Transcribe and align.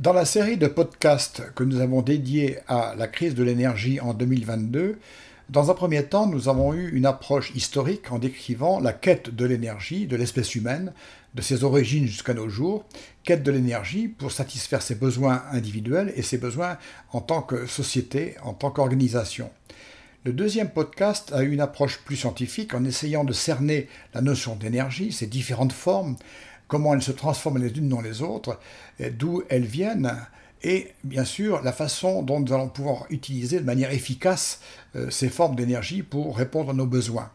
Dans 0.00 0.14
la 0.14 0.24
série 0.24 0.56
de 0.56 0.66
podcasts 0.66 1.42
que 1.54 1.62
nous 1.62 1.82
avons 1.82 2.00
dédiés 2.00 2.56
à 2.68 2.94
la 2.96 3.06
crise 3.06 3.34
de 3.34 3.42
l'énergie 3.42 4.00
en 4.00 4.14
2022, 4.14 4.98
dans 5.50 5.70
un 5.70 5.74
premier 5.74 6.04
temps, 6.04 6.26
nous 6.26 6.48
avons 6.48 6.72
eu 6.72 6.88
une 6.96 7.04
approche 7.04 7.52
historique 7.54 8.10
en 8.10 8.18
décrivant 8.18 8.80
la 8.80 8.94
quête 8.94 9.28
de 9.28 9.44
l'énergie 9.44 10.06
de 10.06 10.16
l'espèce 10.16 10.54
humaine, 10.54 10.94
de 11.34 11.42
ses 11.42 11.64
origines 11.64 12.06
jusqu'à 12.06 12.32
nos 12.32 12.48
jours, 12.48 12.86
quête 13.24 13.42
de 13.42 13.52
l'énergie 13.52 14.08
pour 14.08 14.32
satisfaire 14.32 14.80
ses 14.80 14.94
besoins 14.94 15.42
individuels 15.52 16.14
et 16.16 16.22
ses 16.22 16.38
besoins 16.38 16.78
en 17.12 17.20
tant 17.20 17.42
que 17.42 17.66
société, 17.66 18.36
en 18.42 18.54
tant 18.54 18.70
qu'organisation. 18.70 19.50
Le 20.24 20.32
deuxième 20.32 20.70
podcast 20.70 21.30
a 21.32 21.42
eu 21.42 21.50
une 21.50 21.62
approche 21.62 21.98
plus 21.98 22.16
scientifique 22.16 22.74
en 22.74 22.84
essayant 22.84 23.24
de 23.24 23.32
cerner 23.34 23.88
la 24.14 24.22
notion 24.22 24.54
d'énergie, 24.54 25.12
ses 25.12 25.26
différentes 25.26 25.72
formes, 25.72 26.16
comment 26.70 26.94
elles 26.94 27.02
se 27.02 27.12
transforment 27.12 27.58
les 27.58 27.76
unes 27.76 27.88
dans 27.88 28.00
les 28.00 28.22
autres, 28.22 28.58
d'où 29.18 29.42
elles 29.50 29.66
viennent, 29.66 30.16
et 30.62 30.92
bien 31.04 31.24
sûr 31.24 31.62
la 31.62 31.72
façon 31.72 32.22
dont 32.22 32.40
nous 32.40 32.52
allons 32.52 32.68
pouvoir 32.68 33.06
utiliser 33.10 33.58
de 33.60 33.64
manière 33.64 33.92
efficace 33.92 34.60
euh, 34.96 35.10
ces 35.10 35.28
formes 35.28 35.56
d'énergie 35.56 36.02
pour 36.02 36.36
répondre 36.36 36.70
à 36.70 36.74
nos 36.74 36.86
besoins. 36.86 37.30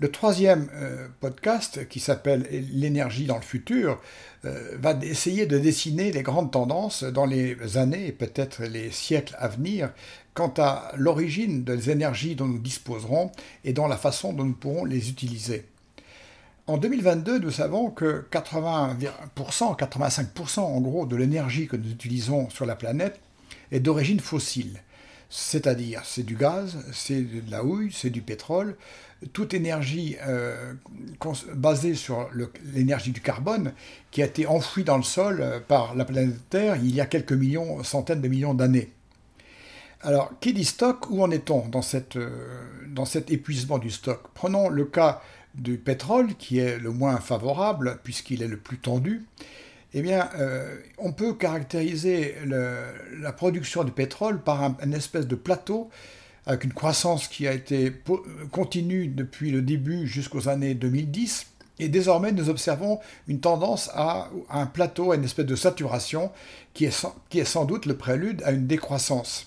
Le 0.00 0.10
troisième 0.12 0.68
euh, 0.74 1.08
podcast, 1.20 1.88
qui 1.88 1.98
s'appelle 1.98 2.46
L'énergie 2.72 3.26
dans 3.26 3.36
le 3.36 3.42
futur, 3.42 4.00
euh, 4.44 4.76
va 4.78 4.96
essayer 5.02 5.44
de 5.46 5.58
dessiner 5.58 6.12
les 6.12 6.22
grandes 6.22 6.52
tendances 6.52 7.02
dans 7.02 7.26
les 7.26 7.76
années 7.76 8.06
et 8.06 8.12
peut-être 8.12 8.62
les 8.62 8.92
siècles 8.92 9.34
à 9.38 9.48
venir 9.48 9.90
quant 10.34 10.54
à 10.56 10.92
l'origine 10.96 11.64
des 11.64 11.90
énergies 11.90 12.36
dont 12.36 12.46
nous 12.46 12.60
disposerons 12.60 13.32
et 13.64 13.72
dans 13.72 13.88
la 13.88 13.96
façon 13.96 14.32
dont 14.32 14.44
nous 14.44 14.54
pourrons 14.54 14.84
les 14.84 15.10
utiliser. 15.10 15.66
En 16.68 16.76
2022, 16.76 17.38
nous 17.38 17.50
savons 17.50 17.88
que 17.90 18.26
80%, 18.30 19.78
85% 19.78 20.60
en 20.60 20.80
gros 20.82 21.06
de 21.06 21.16
l'énergie 21.16 21.66
que 21.66 21.76
nous 21.76 21.90
utilisons 21.90 22.50
sur 22.50 22.66
la 22.66 22.76
planète 22.76 23.18
est 23.72 23.80
d'origine 23.80 24.20
fossile. 24.20 24.82
C'est-à-dire, 25.30 26.02
c'est 26.04 26.24
du 26.24 26.36
gaz, 26.36 26.76
c'est 26.92 27.22
de 27.22 27.50
la 27.50 27.64
houille, 27.64 27.90
c'est 27.90 28.10
du 28.10 28.20
pétrole. 28.20 28.76
Toute 29.32 29.54
énergie 29.54 30.16
euh, 30.26 30.74
basée 31.54 31.94
sur 31.94 32.28
l'énergie 32.74 33.12
du 33.12 33.22
carbone 33.22 33.72
qui 34.10 34.20
a 34.20 34.26
été 34.26 34.46
enfouie 34.46 34.84
dans 34.84 34.98
le 34.98 35.02
sol 35.02 35.40
euh, 35.40 35.60
par 35.60 35.94
la 35.94 36.04
planète 36.04 36.50
Terre 36.50 36.76
il 36.76 36.94
y 36.94 37.00
a 37.00 37.06
quelques 37.06 37.32
millions, 37.32 37.82
centaines 37.82 38.20
de 38.20 38.28
millions 38.28 38.52
d'années. 38.52 38.92
Alors, 40.02 40.32
qui 40.38 40.52
dit 40.52 40.66
stock? 40.66 41.10
Où 41.10 41.22
en 41.22 41.30
est-on 41.30 41.64
euh, 42.16 42.28
dans 42.88 43.04
cet 43.06 43.30
épuisement 43.30 43.78
du 43.78 43.90
stock? 43.90 44.20
Prenons 44.34 44.68
le 44.68 44.84
cas 44.84 45.22
du 45.58 45.76
pétrole, 45.78 46.34
qui 46.36 46.58
est 46.58 46.78
le 46.78 46.90
moins 46.90 47.18
favorable 47.18 47.98
puisqu'il 48.02 48.42
est 48.42 48.48
le 48.48 48.56
plus 48.56 48.78
tendu, 48.78 49.24
eh 49.94 50.02
bien, 50.02 50.28
euh, 50.38 50.76
on 50.98 51.12
peut 51.12 51.34
caractériser 51.34 52.34
la 52.44 53.32
production 53.32 53.84
du 53.84 53.92
pétrole 53.92 54.42
par 54.42 54.62
un, 54.62 54.92
espèce 54.92 55.26
de 55.26 55.34
plateau 55.34 55.88
avec 56.46 56.64
une 56.64 56.72
croissance 56.72 57.28
qui 57.28 57.46
a 57.46 57.52
été 57.52 57.92
continue 58.52 59.08
depuis 59.08 59.50
le 59.50 59.62
début 59.62 60.06
jusqu'aux 60.06 60.48
années 60.48 60.74
2010. 60.74 61.46
Et 61.78 61.88
désormais, 61.88 62.32
nous 62.32 62.48
observons 62.50 63.00
une 63.28 63.40
tendance 63.40 63.90
à, 63.94 64.30
un 64.50 64.66
plateau, 64.66 65.12
à 65.12 65.16
une 65.16 65.24
espèce 65.24 65.46
de 65.46 65.56
saturation 65.56 66.32
qui 66.74 66.84
est 66.84 67.44
sans 67.44 67.64
doute 67.64 67.86
le 67.86 67.96
prélude 67.96 68.42
à 68.44 68.50
une 68.50 68.66
décroissance. 68.66 69.46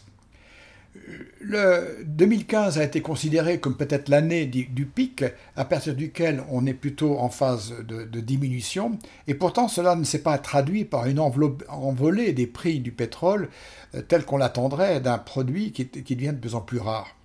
Le 1.39 2.03
2015 2.05 2.77
a 2.77 2.83
été 2.83 3.01
considéré 3.01 3.59
comme 3.59 3.75
peut-être 3.75 4.09
l'année 4.09 4.45
du, 4.45 4.85
pic, 4.85 5.23
à 5.55 5.65
partir 5.65 5.95
duquel 5.95 6.43
on 6.49 6.65
est 6.65 6.73
plutôt 6.73 7.17
en 7.17 7.29
phase 7.29 7.73
de, 7.87 8.19
diminution, 8.19 8.99
et 9.27 9.33
pourtant 9.33 9.67
cela 9.67 9.95
ne 9.95 10.03
s'est 10.03 10.21
pas 10.21 10.37
traduit 10.37 10.85
par 10.85 11.07
une 11.07 11.19
envolée 11.19 12.33
des 12.33 12.47
prix 12.47 12.79
du 12.79 12.91
pétrole 12.91 13.49
euh, 13.95 14.01
tel 14.01 14.25
qu'on 14.25 14.37
l'attendrait 14.37 15.01
d'un 15.01 15.17
produit 15.17 15.71
qui 15.71 16.15
devient 16.15 16.33
de 16.33 16.39
plus 16.39 16.55
en 16.55 16.61
plus 16.61 16.79
rare. 16.79 17.15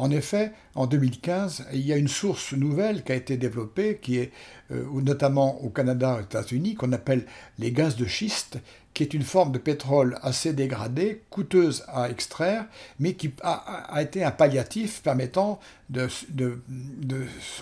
En 0.00 0.10
effet, 0.10 0.52
en 0.76 0.86
2015, 0.86 1.66
il 1.74 1.86
y 1.86 1.92
a 1.92 1.96
une 1.98 2.08
source 2.08 2.54
nouvelle 2.54 3.04
qui 3.04 3.12
a 3.12 3.14
été 3.14 3.36
développée, 3.36 3.98
qui 4.00 4.16
est 4.16 4.32
euh, 4.70 4.82
notamment 4.94 5.62
au 5.62 5.68
Canada 5.68 6.16
et 6.16 6.20
aux 6.20 6.24
États-Unis, 6.24 6.74
qu'on 6.74 6.92
appelle 6.92 7.26
les 7.58 7.70
gaz 7.70 7.96
de 7.96 8.06
schiste, 8.06 8.56
qui 8.94 9.02
est 9.02 9.12
une 9.12 9.24
forme 9.24 9.52
de 9.52 9.58
pétrole 9.58 10.18
assez 10.22 10.54
dégradée, 10.54 11.20
coûteuse 11.28 11.84
à 11.88 12.08
extraire, 12.08 12.64
mais 12.98 13.12
qui 13.12 13.30
a, 13.42 14.00
été 14.00 14.24
un 14.24 14.30
palliatif 14.30 15.02
permettant 15.02 15.60
de, 15.90 16.08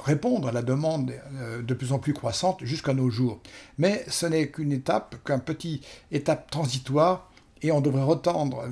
répondre 0.04 0.46
à 0.46 0.52
la 0.52 0.62
demande 0.62 1.14
euh, 1.34 1.60
de 1.60 1.74
plus 1.74 1.90
en 1.90 1.98
plus 1.98 2.14
croissante 2.14 2.64
jusqu'à 2.64 2.94
nos 2.94 3.10
jours. 3.10 3.40
Mais 3.78 4.04
ce 4.06 4.26
n'est 4.26 4.48
qu'une 4.48 4.70
étape, 4.70 5.16
qu'un 5.24 5.40
petit 5.40 5.80
étape 6.12 6.52
transitoire, 6.52 7.28
et 7.62 7.72
on 7.72 7.80
devrait 7.80 8.02
retendre 8.02 8.64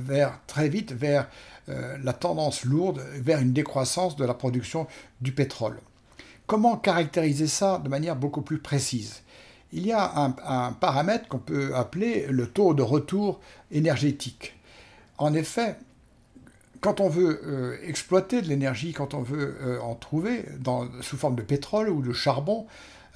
très 0.46 0.68
vite 0.68 0.92
vers 0.92 1.28
euh, 1.68 1.96
la 2.02 2.12
tendance 2.12 2.64
lourde 2.64 3.02
vers 3.14 3.40
une 3.40 3.52
décroissance 3.52 4.16
de 4.16 4.24
la 4.24 4.34
production 4.34 4.86
du 5.20 5.32
pétrole. 5.32 5.80
Comment 6.46 6.76
caractériser 6.76 7.48
ça 7.48 7.80
de 7.82 7.88
manière 7.88 8.14
beaucoup 8.14 8.42
plus 8.42 8.58
précise? 8.58 9.22
Il 9.72 9.84
y 9.84 9.92
a 9.92 10.12
un, 10.16 10.72
paramètre 10.72 11.26
qu'on 11.26 11.38
peut 11.38 11.74
appeler 11.74 12.26
le 12.30 12.46
taux 12.46 12.72
de 12.72 12.82
retour 12.82 13.40
énergétique. 13.72 14.54
En 15.18 15.34
effet, 15.34 15.76
quand 16.80 17.00
on 17.00 17.08
veut 17.08 17.40
euh, 17.44 17.76
exploiter 17.84 18.42
de 18.42 18.46
l'énergie, 18.46 18.92
quand 18.92 19.12
on 19.14 19.22
veut 19.22 19.56
euh, 19.60 19.80
en 19.80 19.96
trouver 19.96 20.44
sous 21.00 21.16
forme 21.16 21.34
de 21.34 21.42
pétrole 21.42 21.88
ou 21.88 22.00
de 22.00 22.12
charbon, 22.12 22.66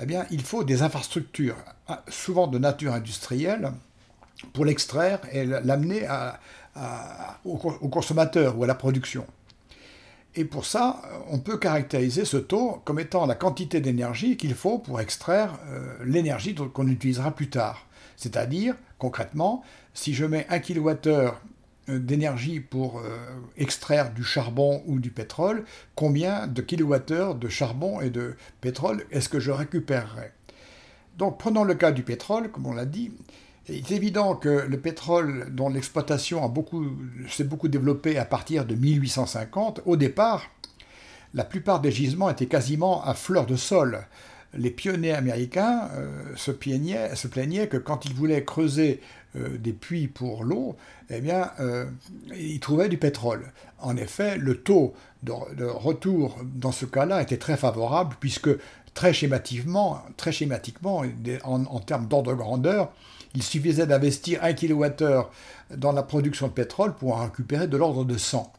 eh 0.03 0.07
bien, 0.07 0.27
il 0.33 0.43
faut 0.43 0.65
des 0.65 0.83
infrastructures, 0.83 1.57
souvent 2.09 2.49
de 2.49 2.59
nature 2.59 2.95
industrielle, 2.95 3.71
pour 4.53 4.65
l'extraire 4.65 5.21
et 5.33 5.45
l'amener 5.45 6.07
au, 7.45 7.57
consommateur 7.57 8.59
ou 8.59 8.65
à 8.65 8.67
la 8.67 8.75
production. 8.75 9.27
Et 10.37 10.45
pour 10.45 10.65
ça, 10.65 11.03
on 11.29 11.39
peut 11.39 11.59
caractériser 11.59 12.25
ce 12.25 12.37
taux 12.37 12.81
comme 12.85 13.01
étant 13.01 13.27
la 13.27 13.35
quantité 13.35 13.81
d'énergie 13.81 14.37
qu'il 14.37 14.55
faut 14.55 14.79
pour 14.79 15.01
extraire 15.01 15.59
euh, 15.69 15.97
l'énergie 16.05 16.55
qu'on 16.55 16.87
utilisera 16.87 17.33
plus 17.33 17.51
tard. 17.51 17.87
C'est-à-dire, 18.17 18.77
concrètement, 18.99 19.65
si 19.93 20.15
je 20.15 20.25
mets 20.25 20.47
1 20.49 20.61
kWh 20.61 21.09
euh, 21.09 21.99
d'énergie 21.99 22.61
pour 22.61 23.01
euh, 23.01 23.17
extraire 23.57 24.13
du 24.13 24.23
charbon 24.23 24.83
ou 24.87 25.01
du 25.01 25.11
pétrole, 25.11 25.65
combien 25.97 26.47
de 26.47 26.63
kilowattheures 26.63 27.35
de 27.35 27.49
charbon 27.49 28.01
et 28.01 28.11
de 28.11 28.37
pétrole 28.61 29.05
est-ce 29.11 29.29
que 29.29 29.41
je 29.41 29.51
récupérerai? 29.51 30.31
Donc 31.19 31.39
prenons 31.39 31.65
le 31.65 31.75
cas 31.75 31.91
du 31.91 32.03
pétrole, 32.03 32.51
comme 32.51 32.67
on 32.67 32.73
l'a 32.73 32.87
dit, 32.87 33.13
il 33.71 33.79
est 33.79 33.93
évident 33.93 34.35
que 34.35 34.49
le 34.49 34.79
pétrole, 34.79 35.49
dont 35.51 35.69
l'exploitation 35.69 36.43
s'est 37.29 37.45
beaucoup 37.45 37.69
développée 37.69 38.19
à 38.19 38.25
partir 38.25 38.65
de 38.65 38.75
1850, 38.75 39.83
au 39.87 39.97
départ, 39.97 40.51
la 41.35 41.45
plupart 41.45 41.81
des 41.81 41.93
gisements 41.93 42.31
étaient 42.31 42.47
quasiment 42.47 43.05
à 43.05 43.15
fleur 43.15 43.47
de 43.47 43.57
sol. 43.57 44.01
Les 44.53 44.71
pionniers 44.71 45.13
américains 45.13 45.89
euh, 45.95 46.35
se, 46.35 46.51
plaignaient, 46.51 47.69
que 47.69 47.77
quand 47.77 48.05
ils 48.05 48.15
voulaient 48.15 48.45
creuser 48.45 49.01
euh, 49.37 49.57
des 49.57 49.73
puits 49.73 50.09
pour 50.09 50.43
l'eau, 50.43 50.77
eh 51.09 51.21
bien, 51.21 51.53
euh, 51.61 51.87
ils 52.37 52.59
trouvaient 52.59 52.89
du 52.89 52.99
pétrole. 52.99 53.53
En 53.79 53.97
effet, 53.97 54.37
le 54.39 54.61
taux 54.61 54.93
de, 55.23 55.65
retour 55.65 56.37
dans 56.43 56.73
ce 56.73 56.85
cas-là 56.85 57.23
était 57.23 57.37
très 57.37 57.57
favorable, 57.57 58.17
puisque 58.19 58.51
très 58.93 59.13
schématiquement, 59.13 60.03
très 60.17 60.33
schématiquement 60.33 61.05
en, 61.45 61.65
en 61.67 61.79
termes 61.79 62.09
d'ordre 62.09 62.33
de 62.33 62.37
grandeur, 62.37 62.93
il 63.35 63.43
suffisait 63.43 63.87
d'investir 63.87 64.43
1 64.43 64.55
kWh 64.55 65.27
dans 65.77 65.93
la 65.93 66.03
production 66.03 66.49
de 66.49 66.53
pétrole 66.53 66.95
pour 66.95 67.17
en 67.17 67.25
récupérer 67.25 67.69
de 67.69 67.77
l'ordre 67.77 68.05
de 68.05 68.17
100. 68.17 68.53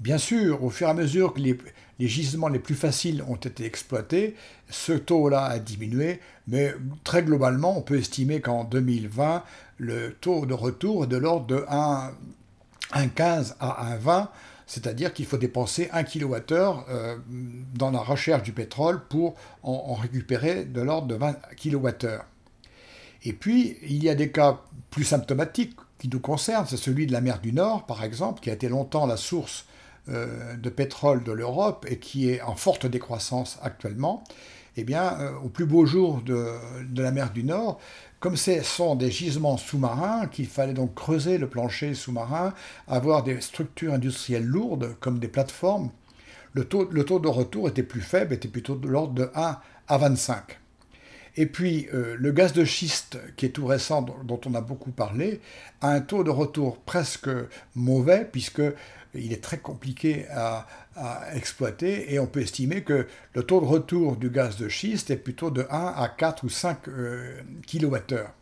Bien 0.00 0.18
sûr, 0.18 0.64
au 0.64 0.70
fur 0.70 0.88
et 0.88 0.90
à 0.90 0.94
mesure 0.94 1.32
que 1.32 1.40
les, 1.40 1.56
gisements 2.00 2.48
les 2.48 2.58
plus 2.58 2.74
faciles 2.74 3.22
ont 3.28 3.36
été 3.36 3.64
exploités, 3.64 4.34
ce 4.68 4.92
taux-là 4.92 5.44
a 5.44 5.58
diminué, 5.60 6.18
mais 6.48 6.74
très 7.04 7.22
globalement, 7.22 7.78
on 7.78 7.82
peut 7.82 7.98
estimer 7.98 8.40
qu'en 8.40 8.64
2020, 8.64 9.44
le 9.78 10.12
taux 10.20 10.44
de 10.46 10.54
retour 10.54 11.04
est 11.04 11.06
de 11.06 11.16
l'ordre 11.16 11.46
de 11.46 11.64
1,15 11.70 13.54
à 13.60 13.96
1,20, 13.96 14.28
c'est-à-dire 14.66 15.12
qu'il 15.12 15.26
faut 15.26 15.36
dépenser 15.36 15.88
1 15.92 16.02
kWh 16.02 16.34
euh, 16.50 17.16
dans 17.74 17.92
la 17.92 18.00
recherche 18.00 18.42
du 18.42 18.52
pétrole 18.52 19.04
pour 19.08 19.36
en, 19.62 19.72
en 19.72 19.94
récupérer 19.94 20.64
de 20.64 20.80
l'ordre 20.80 21.06
de 21.06 21.14
20 21.14 21.36
kWh. 21.56 22.31
Et 23.24 23.32
puis, 23.32 23.76
il 23.82 24.02
y 24.02 24.08
a 24.08 24.14
des 24.14 24.30
cas 24.30 24.60
plus 24.90 25.04
symptomatiques 25.04 25.76
qui 25.98 26.08
nous 26.08 26.20
concernent, 26.20 26.66
c'est 26.68 26.76
celui 26.76 27.06
de 27.06 27.12
la 27.12 27.20
mer 27.20 27.40
du 27.40 27.52
Nord, 27.52 27.86
par 27.86 28.02
exemple, 28.02 28.40
qui 28.40 28.50
a 28.50 28.52
été 28.52 28.68
longtemps 28.68 29.06
la 29.06 29.16
source 29.16 29.66
euh, 30.08 30.56
de 30.56 30.68
pétrole 30.68 31.22
de 31.22 31.30
l'Europe 31.30 31.86
et 31.88 31.98
qui 31.98 32.28
est 32.28 32.42
en 32.42 32.56
forte 32.56 32.86
décroissance 32.86 33.58
actuellement. 33.62 34.24
Eh 34.76 34.82
bien, 34.82 35.16
euh, 35.20 35.32
au 35.44 35.48
plus 35.48 35.66
beau 35.66 35.86
jour 35.86 36.22
de, 36.22 36.56
la 36.96 37.12
mer 37.12 37.30
du 37.30 37.44
Nord, 37.44 37.78
comme 38.18 38.36
ce 38.36 38.62
sont 38.62 38.96
des 38.96 39.12
gisements 39.12 39.56
sous-marins, 39.56 40.26
qu'il 40.26 40.46
fallait 40.46 40.72
donc 40.72 40.94
creuser 40.94 41.38
le 41.38 41.48
plancher 41.48 41.94
sous-marin, 41.94 42.52
avoir 42.88 43.22
des 43.22 43.40
structures 43.40 43.94
industrielles 43.94 44.44
lourdes 44.44 44.96
comme 44.98 45.20
des 45.20 45.28
plateformes, 45.28 45.90
le 46.54 46.64
taux, 46.64 46.88
le 46.90 47.04
taux 47.04 47.20
de 47.20 47.28
retour 47.28 47.68
était 47.68 47.82
plus 47.82 48.00
faible, 48.00 48.34
était 48.34 48.48
plutôt 48.48 48.74
de 48.74 48.88
l'ordre 48.88 49.14
de 49.14 49.30
1 49.34 49.58
à 49.86 49.98
25. 49.98 50.58
Et 51.36 51.46
puis 51.46 51.88
le 51.92 52.30
gaz 52.32 52.52
de 52.52 52.64
schiste, 52.64 53.18
qui 53.36 53.46
est 53.46 53.50
tout 53.50 53.66
récent, 53.66 54.02
dont 54.02 54.40
on 54.44 54.54
a 54.54 54.60
beaucoup 54.60 54.90
parlé, 54.90 55.40
a 55.80 55.90
un 55.90 56.00
taux 56.00 56.24
de 56.24 56.30
retour 56.30 56.78
presque 56.78 57.30
mauvais, 57.74 58.28
puisque 58.30 58.62
il 59.14 59.32
est 59.32 59.42
très 59.42 59.58
compliqué 59.58 60.26
à, 60.30 60.66
exploiter 61.34 62.12
et 62.12 62.18
on 62.18 62.26
peut 62.26 62.42
estimer 62.42 62.82
que 62.82 63.06
le 63.32 63.42
taux 63.42 63.62
de 63.62 63.66
retour 63.66 64.16
du 64.16 64.28
gaz 64.28 64.58
de 64.58 64.68
schiste 64.68 65.10
est 65.10 65.16
plutôt 65.16 65.50
de 65.50 65.66
1 65.70 65.94
à 65.96 66.06
4 66.06 66.44
ou 66.44 66.50
5 66.50 66.80
kWh. 67.66 68.41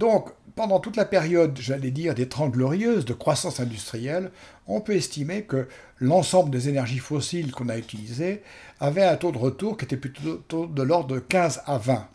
Donc, 0.00 0.30
pendant 0.56 0.80
toute 0.80 0.96
la 0.96 1.04
période, 1.04 1.58
j'allais 1.60 1.90
dire, 1.90 2.14
des 2.14 2.26
Trente 2.26 2.52
Glorieuses 2.52 3.04
de 3.04 3.12
croissance 3.12 3.60
industrielle, 3.60 4.30
on 4.66 4.80
peut 4.80 4.94
estimer 4.94 5.42
que 5.42 5.68
l'ensemble 5.98 6.50
des 6.50 6.70
énergies 6.70 7.00
fossiles 7.00 7.52
qu'on 7.52 7.68
a 7.68 7.76
utilisées 7.76 8.42
avait 8.80 9.04
un 9.04 9.16
taux 9.16 9.30
de 9.30 9.36
retour 9.36 9.76
qui 9.76 9.84
était 9.84 9.98
plutôt 9.98 10.66
de 10.66 10.82
l'ordre 10.82 11.14
de 11.14 11.18
15 11.20 11.64
à 11.66 11.76
20. 11.76 12.08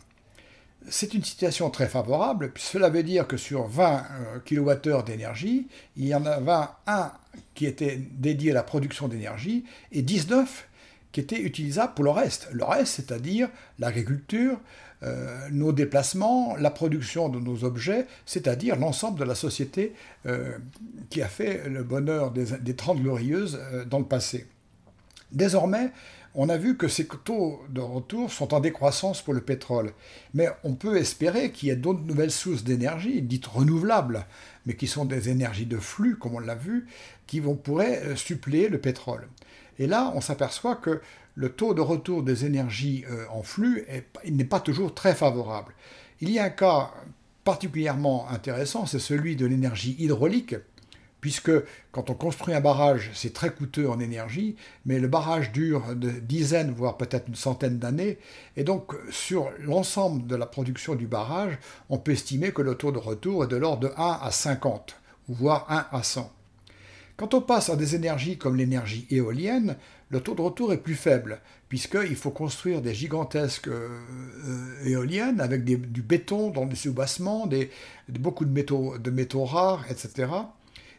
C'est 0.88 1.14
une 1.14 1.22
situation 1.22 1.70
très 1.70 1.86
favorable, 1.86 2.52
cela 2.56 2.88
veut 2.88 3.04
dire 3.04 3.28
que 3.28 3.36
sur 3.36 3.68
20 3.68 4.02
euh, 4.34 4.40
kWh 4.40 5.04
d'énergie, 5.04 5.68
il 5.96 6.06
y 6.06 6.14
en 6.14 6.26
avait 6.26 6.66
un 6.88 7.12
qui 7.54 7.66
était 7.66 7.96
dédié 7.96 8.50
à 8.50 8.54
la 8.54 8.62
production 8.64 9.06
d'énergie 9.06 9.64
et 9.92 10.02
19 10.02 10.66
qui 11.12 11.20
étaient 11.20 11.40
utilisables 11.40 11.94
pour 11.94 12.04
le 12.04 12.10
reste. 12.10 12.48
Le 12.52 12.64
reste, 12.64 12.96
c'est-à-dire 12.96 13.48
l'agriculture, 13.78 14.58
euh, 15.06 15.48
nos 15.52 15.72
déplacements, 15.72 16.56
la 16.56 16.70
production 16.70 17.28
de 17.28 17.38
nos 17.38 17.64
objets, 17.64 18.06
c'est-à-dire 18.24 18.76
l'ensemble 18.76 19.18
de 19.18 19.24
la 19.24 19.34
société 19.34 19.94
euh, 20.26 20.58
qui 21.10 21.22
a 21.22 21.28
fait 21.28 21.68
le 21.68 21.84
bonheur 21.84 22.30
des, 22.30 22.58
des 22.60 22.74
Trente 22.74 23.00
Glorieuses 23.00 23.58
euh, 23.72 23.84
dans 23.84 23.98
le 23.98 24.04
passé. 24.04 24.46
Désormais, 25.32 25.90
on 26.34 26.48
a 26.48 26.56
vu 26.56 26.76
que 26.76 26.88
ces 26.88 27.06
taux 27.06 27.60
de 27.70 27.80
retour 27.80 28.32
sont 28.32 28.52
en 28.52 28.60
décroissance 28.60 29.22
pour 29.22 29.32
le 29.32 29.40
pétrole. 29.40 29.92
Mais 30.34 30.48
on 30.64 30.74
peut 30.74 30.96
espérer 30.96 31.50
qu'il 31.52 31.68
y 31.68 31.72
ait 31.72 31.76
d'autres 31.76 32.04
nouvelles 32.04 32.30
sources 32.30 32.64
d'énergie, 32.64 33.22
dites 33.22 33.46
renouvelables, 33.46 34.26
mais 34.66 34.74
qui 34.74 34.86
sont 34.86 35.04
des 35.04 35.28
énergies 35.28 35.66
de 35.66 35.78
flux, 35.78 36.16
comme 36.16 36.34
on 36.34 36.40
l'a 36.40 36.54
vu, 36.54 36.86
qui 37.26 37.40
vont, 37.40 37.54
pourraient 37.54 38.16
suppléer 38.16 38.68
le 38.68 38.78
pétrole. 38.78 39.28
Et 39.78 39.86
là, 39.86 40.12
on 40.14 40.20
s'aperçoit 40.20 40.76
que 40.76 41.00
le 41.36 41.50
taux 41.50 41.74
de 41.74 41.82
retour 41.82 42.22
des 42.22 42.44
énergies 42.44 43.04
euh, 43.08 43.24
en 43.30 43.42
flux 43.42 43.86
n'est 44.28 44.44
pas 44.44 44.60
toujours 44.60 44.94
très 44.94 45.14
favorable. 45.14 45.74
Il 46.20 46.30
y 46.30 46.38
a 46.38 46.44
un 46.44 46.50
cas 46.50 46.90
particulièrement 47.44 48.28
intéressant, 48.30 48.86
c'est 48.86 48.98
celui 48.98 49.36
de 49.36 49.46
l'énergie 49.46 49.94
hydraulique, 49.98 50.56
puisque 51.20 51.52
quand 51.92 52.08
on 52.10 52.14
construit 52.14 52.54
un 52.54 52.60
barrage, 52.60 53.10
c'est 53.14 53.32
très 53.32 53.50
coûteux 53.50 53.88
en 53.88 54.00
énergie, 54.00 54.56
mais 54.86 54.98
le 54.98 55.08
barrage 55.08 55.52
dure 55.52 55.94
de 55.94 56.10
dizaines, 56.10 56.72
voire 56.72 56.96
peut-être 56.96 57.28
une 57.28 57.36
centaine 57.36 57.78
d'années, 57.78 58.18
et 58.56 58.64
donc 58.64 58.94
sur 59.10 59.50
l'ensemble 59.60 60.26
de 60.26 60.36
la 60.36 60.46
production 60.46 60.94
du 60.94 61.06
barrage, 61.06 61.58
on 61.90 61.98
peut 61.98 62.12
estimer 62.12 62.50
que 62.50 62.62
le 62.62 62.74
taux 62.74 62.92
de 62.92 62.98
retour 62.98 63.44
est 63.44 63.48
de 63.48 63.56
l'ordre 63.56 63.88
de 63.88 63.92
1 63.96 64.20
à 64.22 64.30
50, 64.30 64.96
voire 65.28 65.66
1 65.68 65.86
à 65.96 66.02
100. 66.02 66.32
Quand 67.16 67.32
on 67.32 67.40
passe 67.40 67.70
à 67.70 67.76
des 67.76 67.94
énergies 67.94 68.36
comme 68.36 68.56
l'énergie 68.56 69.06
éolienne, 69.10 69.76
le 70.10 70.20
taux 70.20 70.34
de 70.34 70.40
retour 70.40 70.72
est 70.72 70.78
plus 70.78 70.94
faible, 70.94 71.40
puisqu'il 71.68 72.14
faut 72.16 72.30
construire 72.30 72.80
des 72.80 72.94
gigantesques 72.94 73.68
euh, 73.68 74.84
éoliennes 74.84 75.40
avec 75.40 75.64
du 75.64 76.02
béton 76.02 76.50
dans 76.50 76.64
les 76.64 76.76
soubassements, 76.76 77.46
des, 77.46 77.70
beaucoup 78.08 78.44
de 78.44 78.52
métaux, 78.52 78.98
de 78.98 79.10
métaux 79.10 79.44
rares, 79.44 79.84
etc. 79.90 80.28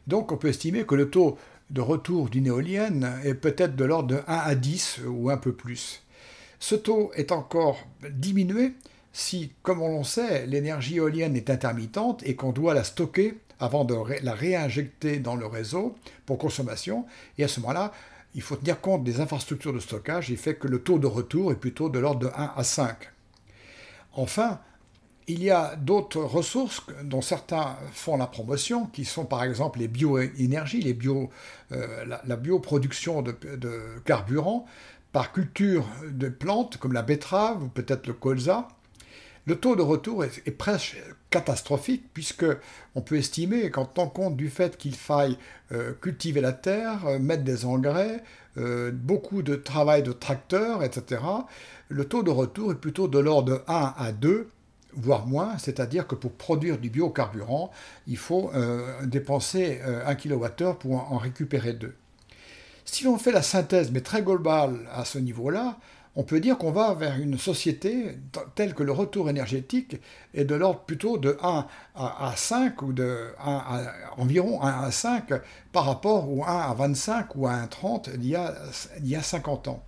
Donc 0.08 0.32
on 0.32 0.38
peut 0.38 0.50
estimer 0.50 0.86
que 0.86 0.96
le 0.96 1.10
taux 1.10 1.38
de 1.70 1.82
retour 1.82 2.30
d'une 2.30 2.48
éolienne 2.48 3.10
est 3.24 3.34
peut-être 3.34 3.76
de 3.76 3.86
l'ordre 3.86 4.10
de 4.10 4.16
1 4.16 4.22
à 4.28 4.56
10 4.56 5.02
ou 5.08 5.30
un 5.30 5.38
peu 5.38 5.54
plus. 5.54 6.04
Ce 6.60 6.76
taux 6.76 7.12
est 7.16 7.32
encore 7.32 7.78
diminué 8.10 8.74
si, 9.14 9.52
comme 9.64 9.82
on 9.82 10.00
le 10.00 10.04
sait, 10.04 10.46
l'énergie 10.46 10.98
éolienne 10.98 11.36
est 11.36 11.50
intermittente 11.50 12.24
et 12.26 12.36
qu'on 12.36 12.52
doit 12.52 12.74
la 12.74 12.84
stocker 12.84 13.38
avant 13.60 13.86
de 13.86 13.96
la 14.22 14.34
réinjecter 14.34 15.20
dans 15.20 15.36
le 15.36 15.46
réseau 15.46 15.96
pour 16.26 16.38
consommation. 16.38 17.06
Et 17.38 17.44
à 17.44 17.48
ce 17.48 17.60
moment-là, 17.62 17.92
il 18.36 18.42
faut 18.42 18.56
tenir 18.56 18.82
compte 18.82 19.04
des 19.04 19.20
infrastructures 19.20 19.74
de 19.74 19.80
stockage 19.80 20.32
et 20.32 20.36
fait 20.36 20.56
que 20.56 20.68
le 20.68 20.80
taux 20.80 21.00
de 21.00 21.08
retour 21.08 21.52
est 21.52 21.56
plutôt 21.56 21.90
de 21.90 22.00
l'ordre 22.00 22.20
de 22.20 22.28
1 22.28 22.54
à 22.56 22.64
5. 22.64 22.98
Enfin, 24.14 24.60
il 25.28 25.44
y 25.44 25.50
a 25.50 25.76
d'autres 25.76 26.22
ressources 26.22 26.82
dont 27.04 27.22
certains 27.22 27.76
font 27.92 28.16
la 28.18 28.28
promotion, 28.28 28.86
qui 28.88 29.06
sont 29.06 29.26
par 29.26 29.44
exemple 29.44 29.80
les 29.80 29.88
bioénergies, 29.88 30.98
euh, 31.72 32.06
la, 32.06 32.36
bioproduction 32.38 33.22
de 33.22 33.36
carburant 34.06 34.66
par 35.12 35.32
culture 35.32 35.86
de 36.10 36.30
plantes 36.30 36.78
comme 36.78 36.94
la 36.94 37.02
betterave 37.02 37.64
ou 37.64 37.68
peut-être 37.70 38.08
le 38.08 38.14
colza. 38.14 38.68
Le 39.48 39.56
taux 39.56 39.78
de 39.78 39.82
retour 39.82 40.26
est, 40.26 40.52
presque 40.52 40.98
catastrophique 41.30 42.04
puisque 42.14 42.46
on 42.96 43.02
peut 43.02 43.16
estimer 43.16 43.72
qu'en 43.72 43.86
tenant 43.86 44.10
compte 44.10 44.36
du 44.36 44.50
fait 44.50 44.76
qu'il 44.76 44.94
faille 44.94 45.38
euh, 45.72 45.94
cultiver 46.02 46.42
la 46.42 46.52
terre, 46.52 47.08
euh, 47.08 47.18
mettre 47.18 47.46
des 47.46 47.64
engrais, 47.64 48.22
euh, 48.58 48.92
beaucoup 48.92 49.44
de 49.44 49.56
travail 49.56 50.04
de 50.04 50.12
tracteurs, 50.12 50.84
etc., 50.84 51.22
le 51.88 52.04
taux 52.04 52.24
de 52.24 52.30
retour 52.30 52.74
est 52.74 52.76
plutôt 52.76 53.08
de 53.08 53.20
l'ordre 53.20 53.54
de 53.54 53.62
1 53.70 53.94
à 53.98 54.12
2 54.12 54.50
voire 54.98 55.26
moins, 55.26 55.58
c'est-à-dire 55.60 56.08
que 56.08 56.16
pour 56.16 56.34
produire 56.34 56.78
du 56.78 56.90
biocarburant, 56.90 57.72
il 58.08 58.18
faut 58.18 58.52
dépenser 59.04 59.80
1 59.84 60.16
kWh 60.16 60.74
pour 60.80 61.14
en 61.14 61.18
récupérer 61.18 61.74
2. 61.74 61.94
Si 62.84 63.04
l'on 63.04 63.18
fait 63.20 63.32
la 63.32 63.44
synthèse, 63.44 63.92
mais 63.92 64.02
très 64.02 64.24
globale 64.24 64.88
à 64.92 65.06
ce 65.06 65.20
niveau-là, 65.20 65.78
on 66.18 66.24
peut 66.24 66.40
dire 66.40 66.58
qu'on 66.58 66.72
va 66.72 66.96
vers 66.96 67.20
une 67.20 67.38
société 67.38 68.18
telle 68.56 68.74
que 68.74 68.82
le 68.82 68.92
retour 68.92 69.30
énergétique 69.30 69.98
est 70.34 70.46
de 70.46 70.56
l'ordre 70.56 70.80
plutôt 70.80 71.20
de 71.20 71.38
1 71.44 71.68
à 71.96 72.34
5 72.36 72.82
ou 72.82 72.92
de 72.92 73.28
1 73.40 73.52
à, 73.52 73.94
environ 74.18 74.64
1 74.64 74.84
à 74.84 74.90
5 74.90 75.30
par 75.72 75.86
rapport 75.86 76.28
au 76.28 76.44
1 76.44 76.48
à 76.48 76.74
25 76.74 77.36
ou 77.36 77.46
à 77.46 77.54
1 77.54 77.64
à 77.64 77.68
30 77.68 78.10
il 78.16 78.28
y 78.28 78.36
a, 78.36 78.56
il 79.00 79.08
y 79.08 79.16
a 79.16 79.22
50 79.22 79.68
ans. 79.68 79.84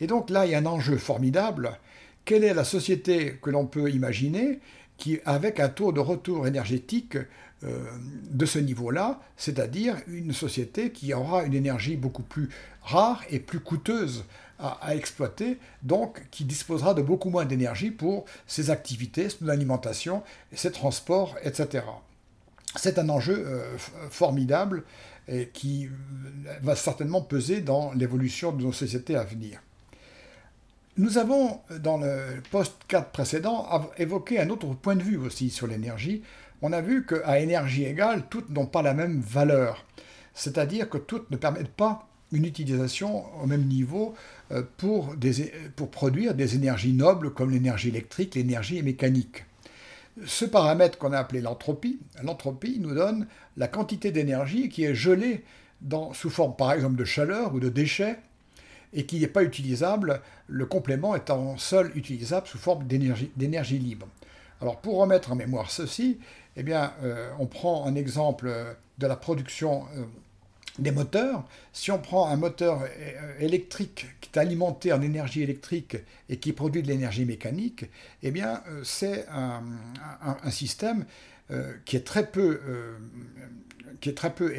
Et 0.00 0.08
donc 0.08 0.30
là, 0.30 0.46
il 0.46 0.50
y 0.50 0.54
a 0.56 0.58
un 0.58 0.66
enjeu 0.66 0.96
formidable. 0.96 1.78
Quelle 2.24 2.42
est 2.42 2.54
la 2.54 2.64
société 2.64 3.38
que 3.40 3.50
l'on 3.50 3.66
peut 3.66 3.88
imaginer 3.88 4.58
qui, 4.96 5.20
avec 5.24 5.60
un 5.60 5.68
taux 5.68 5.92
de 5.92 6.00
retour 6.00 6.48
énergétique 6.48 7.16
euh, 7.62 7.86
de 8.30 8.46
ce 8.46 8.58
niveau-là, 8.58 9.20
c'est-à-dire 9.36 9.96
une 10.08 10.32
société 10.32 10.90
qui 10.90 11.14
aura 11.14 11.44
une 11.44 11.54
énergie 11.54 11.96
beaucoup 11.96 12.24
plus 12.24 12.48
rare 12.82 13.22
et 13.30 13.38
plus 13.38 13.60
coûteuse 13.60 14.24
à, 14.62 14.94
exploiter, 14.94 15.58
donc 15.82 16.22
qui 16.30 16.44
disposera 16.44 16.94
de 16.94 17.02
beaucoup 17.02 17.30
moins 17.30 17.44
d'énergie 17.44 17.90
pour 17.90 18.24
ses 18.46 18.70
activités, 18.70 19.28
son 19.28 19.48
alimentation, 19.48 20.22
ses 20.52 20.70
transports, 20.70 21.36
etc. 21.42 21.84
C'est 22.76 22.98
un 22.98 23.08
enjeu 23.08 23.44
euh, 23.46 23.76
formidable 24.10 24.84
et 25.28 25.48
qui 25.48 25.86
euh, 25.86 25.90
va 26.62 26.76
certainement 26.76 27.20
peser 27.20 27.60
dans 27.60 27.92
l'évolution 27.92 28.52
de 28.52 28.62
nos 28.62 28.72
sociétés 28.72 29.16
à 29.16 29.24
venir. 29.24 29.60
Nous 30.96 31.18
avons, 31.18 31.60
dans 31.80 31.98
le 31.98 32.42
post 32.50 32.74
4 32.88 33.10
précédent, 33.10 33.90
évoqué 33.96 34.38
un 34.38 34.50
autre 34.50 34.66
point 34.74 34.94
de 34.94 35.02
vue 35.02 35.16
aussi 35.16 35.48
sur 35.48 35.66
l'énergie. 35.66 36.22
On 36.60 36.72
a 36.72 36.82
vu 36.82 37.06
qu'à 37.06 37.40
énergie 37.40 37.84
égale, 37.84 38.24
toutes 38.28 38.50
n'ont 38.50 38.66
pas 38.66 38.82
la 38.82 38.92
même 38.92 39.20
valeur. 39.20 39.86
C'est-à-dire 40.34 40.88
que 40.88 40.98
toutes 40.98 41.30
ne 41.30 41.36
permettent 41.36 41.68
pas 41.68 42.08
une 42.32 42.44
utilisation 42.44 43.24
au 43.40 43.46
même 43.46 43.64
niveau 43.66 44.14
euh, 44.50 44.62
pour, 44.78 45.14
pour 45.76 45.90
produire 45.90 46.34
des 46.34 46.54
énergies 46.54 46.92
nobles 46.92 47.32
comme 47.32 47.50
l'énergie 47.50 47.88
électrique, 47.88 48.34
l'énergie 48.34 48.82
mécanique. 48.82 49.44
Ce 50.26 50.44
paramètre 50.44 50.98
qu'on 50.98 51.12
a 51.12 51.18
appelé 51.18 51.40
l'entropie, 51.40 51.98
l'entropie 52.22 52.78
nous 52.80 52.94
donne 52.94 53.26
la 53.56 53.68
quantité 53.68 54.10
d'énergie 54.10 54.68
qui 54.68 54.84
est 54.84 54.94
gelée 54.94 55.44
dans, 55.80 56.12
sous 56.12 56.30
forme 56.30 56.54
par 56.54 56.72
exemple 56.72 56.96
de 56.96 57.04
chaleur 57.04 57.54
ou 57.54 57.60
de 57.60 57.68
déchets 57.68 58.18
et 58.92 59.06
qui 59.06 59.20
n'est 59.20 59.26
pas 59.26 59.42
utilisable, 59.42 60.20
le 60.48 60.66
complément 60.66 61.16
étant 61.16 61.56
seul 61.56 61.90
utilisable 61.96 62.46
sous 62.46 62.58
forme 62.58 62.86
d'énergie 62.86 63.78
libre. 63.78 64.06
Alors 64.60 64.76
pour 64.80 64.98
remettre 64.98 65.32
en 65.32 65.34
mémoire 65.34 65.70
ceci, 65.70 66.18
eh 66.56 66.62
bien, 66.62 66.92
euh, 67.02 67.30
on 67.38 67.46
prend 67.46 67.86
un 67.86 67.94
exemple 67.94 68.52
de 68.98 69.06
la 69.06 69.16
production 69.16 69.84
euh, 69.96 70.04
des 70.78 70.90
moteurs. 70.90 71.44
Si 71.72 71.90
on 71.90 71.98
prend 71.98 72.28
un 72.28 72.36
moteur 72.36 72.82
euh, 72.82 73.38
électrique 73.40 74.06
qui 74.20 74.30
est 74.32 74.38
alimenté 74.38 74.92
en 74.92 75.02
énergie 75.02 75.42
électrique 75.42 75.96
et 76.28 76.38
qui 76.38 76.52
produit 76.52 76.82
de 76.82 76.88
l'énergie 76.88 77.24
mécanique, 77.24 77.86
eh 78.22 78.30
bien, 78.30 78.62
euh, 78.68 78.82
c'est 78.84 79.26
un, 79.28 79.62
système 80.50 81.04
euh, 81.50 81.72
qui 81.84 81.96
est 81.96 82.06
très 82.06 82.26
peu, 82.26 82.60
qui 84.00 84.08
est 84.08 84.14
très 84.14 84.34
peu 84.34 84.54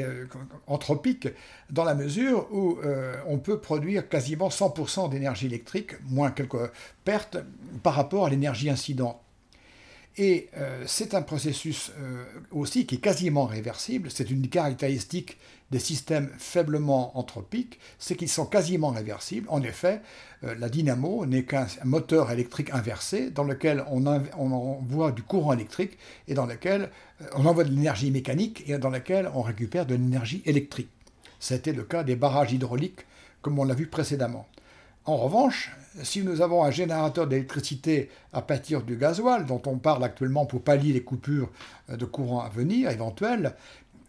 anthropique 0.67 1.27
dans 1.69 1.83
la 1.83 1.95
mesure 1.95 2.47
où 2.51 2.79
on 3.27 3.37
peut 3.39 3.59
produire 3.59 4.07
quasiment 4.07 4.49
100% 4.49 5.09
d'énergie 5.09 5.47
électrique, 5.47 5.93
moins 6.09 6.31
quelques 6.31 6.71
pertes 7.03 7.37
par 7.81 7.95
rapport 7.95 8.25
à 8.25 8.29
l'énergie 8.29 8.69
incidente. 8.69 9.23
Et 10.17 10.49
euh, 10.57 10.83
c'est 10.85 11.15
un 11.15 11.23
processus 11.23 11.91
euh, 11.97 12.23
aussi 12.51 12.85
qui 12.85 12.95
est 12.95 12.99
quasiment 12.99 13.45
réversible. 13.45 14.11
C'est 14.11 14.29
une 14.29 14.47
caractéristique 14.47 15.37
des 15.73 15.79
systèmes 15.79 16.29
faiblement 16.37 17.17
anthropiques, 17.17 17.79
c'est 17.97 18.15
qu'ils 18.15 18.29
sont 18.29 18.45
quasiment 18.45 18.91
réversibles. 18.91 19.47
En 19.49 19.63
effet, 19.63 20.01
euh, 20.43 20.53
la 20.59 20.69
dynamo 20.69 21.25
n'est 21.25 21.45
qu'un 21.45 21.65
moteur 21.83 22.31
électrique 22.31 22.69
inversé 22.71 23.31
dans 23.31 23.43
lequel 23.43 23.83
on, 23.89 24.05
envoie 24.05 25.11
du 25.11 25.23
courant 25.23 25.53
électrique 25.53 25.97
et 26.27 26.35
dans 26.35 26.45
lequel 26.45 26.91
on 27.35 27.45
envoie 27.45 27.63
de 27.63 27.71
l'énergie 27.71 28.11
mécanique 28.11 28.63
et 28.69 28.77
dans 28.77 28.91
lequel 28.91 29.31
on 29.33 29.41
récupère 29.41 29.87
de 29.87 29.95
l'énergie 29.95 30.43
électrique. 30.45 30.89
C'était 31.39 31.73
le 31.73 31.83
cas 31.83 32.03
des 32.03 32.15
barrages 32.15 32.53
hydrauliques, 32.53 33.05
comme 33.41 33.57
on 33.57 33.65
l'a 33.65 33.73
vu 33.73 33.87
précédemment. 33.87 34.47
En 35.05 35.17
revanche, 35.17 35.75
si 36.01 36.23
nous 36.23 36.41
avons 36.41 36.63
un 36.63 36.71
générateur 36.71 37.27
d'électricité 37.27 38.09
à 38.31 38.41
partir 38.41 38.83
du 38.83 38.95
gasoil, 38.95 39.45
dont 39.45 39.61
on 39.65 39.77
parle 39.77 40.03
actuellement 40.03 40.45
pour 40.45 40.61
pallier 40.61 40.93
les 40.93 41.03
coupures 41.03 41.49
euh, 41.89 41.97
de 41.97 42.05
courant 42.05 42.41
à 42.41 42.49
venir 42.49 42.89
éventuelles, 42.89 43.55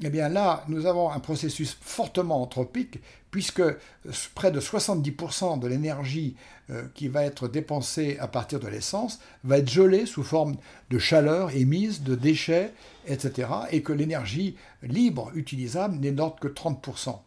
eh 0.03 0.11
bien 0.11 0.29
là, 0.29 0.65
nous 0.69 0.87
avons 0.87 1.11
un 1.11 1.21
processus 1.21 1.77
fortement 1.81 2.43
anthropique, 2.43 3.01
puisque 3.31 3.63
près 4.35 4.51
de 4.51 4.61
70% 4.61 5.59
de 5.59 5.67
l'énergie 5.67 6.37
euh, 6.71 6.85
qui 6.95 7.09
va 7.09 7.25
être 7.25 7.49
dépensée 7.49 8.17
à 8.21 8.29
partir 8.29 8.61
de 8.61 8.69
l'essence 8.69 9.21
va 9.43 9.59
être 9.59 9.71
gelée 9.71 10.07
sous 10.07 10.23
forme 10.23 10.57
de 10.91 10.99
chaleur 10.99 11.51
émise, 11.55 12.03
de 12.03 12.15
déchets, 12.15 12.73
etc., 13.07 13.49
et 13.71 13.83
que 13.83 13.93
l'énergie 13.93 14.57
libre 14.83 15.31
utilisable 15.35 15.97
n'est 15.97 16.13
d'ordre 16.13 16.39
que 16.39 16.49
30% 16.49 17.19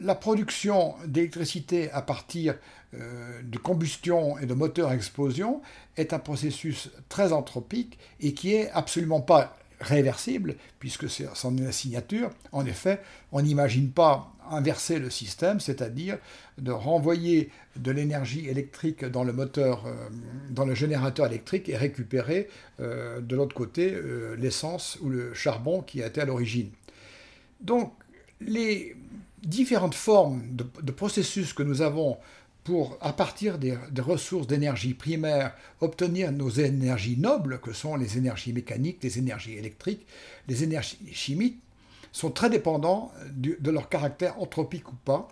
la 0.00 0.14
production 0.14 0.94
d'électricité 1.06 1.90
à 1.90 2.02
partir 2.02 2.54
euh, 2.94 3.40
de 3.42 3.58
combustion 3.58 4.38
et 4.38 4.46
de 4.46 4.54
moteurs 4.54 4.88
à 4.88 4.94
explosion 4.94 5.60
est 5.96 6.12
un 6.12 6.18
processus 6.18 6.90
très 7.08 7.32
anthropique 7.32 7.98
et 8.20 8.34
qui 8.34 8.54
est 8.54 8.70
absolument 8.70 9.20
pas 9.20 9.56
réversible, 9.82 10.56
puisque 10.78 11.10
c'est 11.10 11.26
son 11.34 11.56
signature. 11.70 12.30
En 12.52 12.64
effet, 12.64 13.00
on 13.32 13.42
n'imagine 13.42 13.90
pas 13.90 14.32
inverser 14.50 14.98
le 14.98 15.10
système, 15.10 15.60
c'est-à-dire 15.60 16.18
de 16.58 16.72
renvoyer 16.72 17.50
de 17.76 17.90
l'énergie 17.90 18.48
électrique 18.48 19.04
dans 19.04 19.24
le 19.24 19.32
moteur, 19.32 19.86
euh, 19.86 20.08
dans 20.50 20.64
le 20.64 20.74
générateur 20.74 21.26
électrique 21.26 21.68
et 21.68 21.76
récupérer 21.76 22.48
euh, 22.80 23.20
de 23.20 23.36
l'autre 23.36 23.54
côté 23.54 23.94
l'essence 24.36 24.98
ou 25.00 25.08
le 25.08 25.34
charbon 25.34 25.82
qui 25.82 26.02
a 26.02 26.06
été 26.06 26.20
à 26.20 26.24
l'origine. 26.24 26.70
Donc, 27.60 27.92
les 28.40 28.96
différentes 29.42 29.94
formes 29.94 30.42
de, 30.52 30.92
processus 30.92 31.52
que 31.52 31.62
nous 31.62 31.82
avons 31.82 32.18
pour, 32.64 32.96
à 33.00 33.12
partir 33.12 33.58
des, 33.58 33.76
ressources 33.98 34.46
d'énergie 34.46 34.94
primaire, 34.94 35.54
obtenir 35.80 36.30
nos 36.32 36.50
énergies 36.50 37.16
nobles, 37.16 37.60
que 37.60 37.72
sont 37.72 37.96
les 37.96 38.18
énergies 38.18 38.52
mécaniques, 38.52 39.02
les 39.02 39.18
énergies 39.18 39.54
électriques, 39.54 40.06
les 40.48 40.62
énergies 40.62 40.98
chimiques, 41.12 41.60
sont 42.12 42.30
très 42.30 42.50
dépendants 42.50 43.10
de 43.34 43.70
leur 43.70 43.88
caractère 43.88 44.40
anthropique 44.40 44.92
ou 44.92 44.96
pas. 44.96 45.28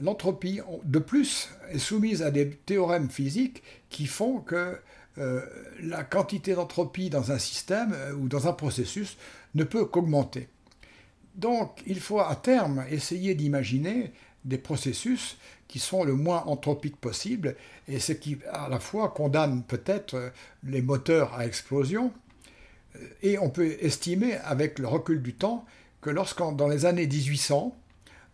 L'entropie, 0.00 0.60
de 0.84 0.98
plus, 0.98 1.50
est 1.70 1.78
soumise 1.78 2.22
à 2.22 2.30
des 2.30 2.48
théorèmes 2.48 3.10
physiques 3.10 3.62
qui 3.90 4.06
font 4.06 4.40
que 4.40 4.78
euh, 5.18 5.40
la 5.82 6.04
quantité 6.04 6.54
d'entropie 6.54 7.10
dans 7.10 7.32
un 7.32 7.38
système 7.38 7.92
euh, 7.92 8.14
ou 8.14 8.28
dans 8.28 8.46
un 8.46 8.52
processus 8.52 9.16
ne 9.54 9.64
peut 9.64 9.84
qu'augmenter. 9.84 10.48
Donc, 11.34 11.82
il 11.86 12.00
faut 12.00 12.20
à 12.20 12.34
terme 12.36 12.84
essayer 12.90 13.34
d'imaginer 13.34 14.12
des 14.44 14.58
processus 14.58 15.36
qui 15.70 15.78
sont 15.78 16.02
le 16.02 16.14
moins 16.14 16.42
anthropiques 16.46 16.96
possible, 16.96 17.54
et 17.86 18.00
ce 18.00 18.12
qui 18.12 18.38
à 18.52 18.68
la 18.68 18.80
fois 18.80 19.10
condamne 19.10 19.62
peut-être 19.62 20.32
les 20.64 20.82
moteurs 20.82 21.32
à 21.34 21.46
explosion, 21.46 22.12
et 23.22 23.38
on 23.38 23.50
peut 23.50 23.76
estimer 23.80 24.34
avec 24.44 24.80
le 24.80 24.88
recul 24.88 25.22
du 25.22 25.34
temps 25.34 25.64
que 26.00 26.10
lorsqu'en 26.10 26.50
dans 26.50 26.66
les 26.66 26.86
années 26.86 27.06
1800, 27.06 27.72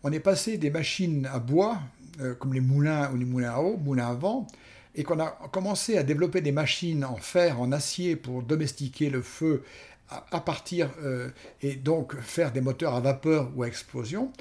on 0.01 0.11
est 0.11 0.19
passé 0.19 0.57
des 0.57 0.71
machines 0.71 1.29
à 1.31 1.37
bois, 1.37 1.77
euh, 2.21 2.33
comme 2.33 2.55
les 2.55 2.61
moulins 2.61 3.11
ou 3.11 3.17
les 3.17 3.25
moulins 3.25 3.51
à 3.51 3.59
eau, 3.59 3.77
moulins 3.77 4.07
à 4.07 4.13
vent, 4.15 4.47
et 4.95 5.03
qu'on 5.03 5.19
a 5.19 5.37
commencé 5.51 5.95
à 5.95 6.01
développer 6.01 6.41
des 6.41 6.51
machines 6.51 7.05
en 7.05 7.17
fer, 7.17 7.61
en 7.61 7.71
acier 7.71 8.15
pour 8.15 8.41
domestiquer 8.41 9.11
le 9.11 9.21
feu 9.21 9.63
à 10.09 10.39
partir 10.39 10.89
euh, 11.03 11.29
et 11.61 11.75
donc 11.75 12.19
faire 12.21 12.51
des 12.51 12.61
moteurs 12.61 12.95
à 12.95 12.99
vapeur 12.99 13.51
ou 13.55 13.61
à 13.61 13.67
explosion. 13.67 14.31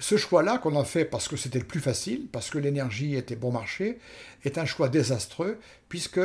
Ce 0.00 0.16
choix-là, 0.16 0.58
qu'on 0.58 0.78
a 0.78 0.84
fait 0.84 1.04
parce 1.04 1.28
que 1.28 1.36
c'était 1.36 1.58
le 1.58 1.66
plus 1.66 1.80
facile, 1.80 2.26
parce 2.32 2.50
que 2.50 2.58
l'énergie 2.58 3.14
était 3.14 3.36
bon 3.36 3.52
marché, 3.52 3.98
est 4.44 4.58
un 4.58 4.64
choix 4.64 4.88
désastreux, 4.88 5.58
puisque 5.88 6.20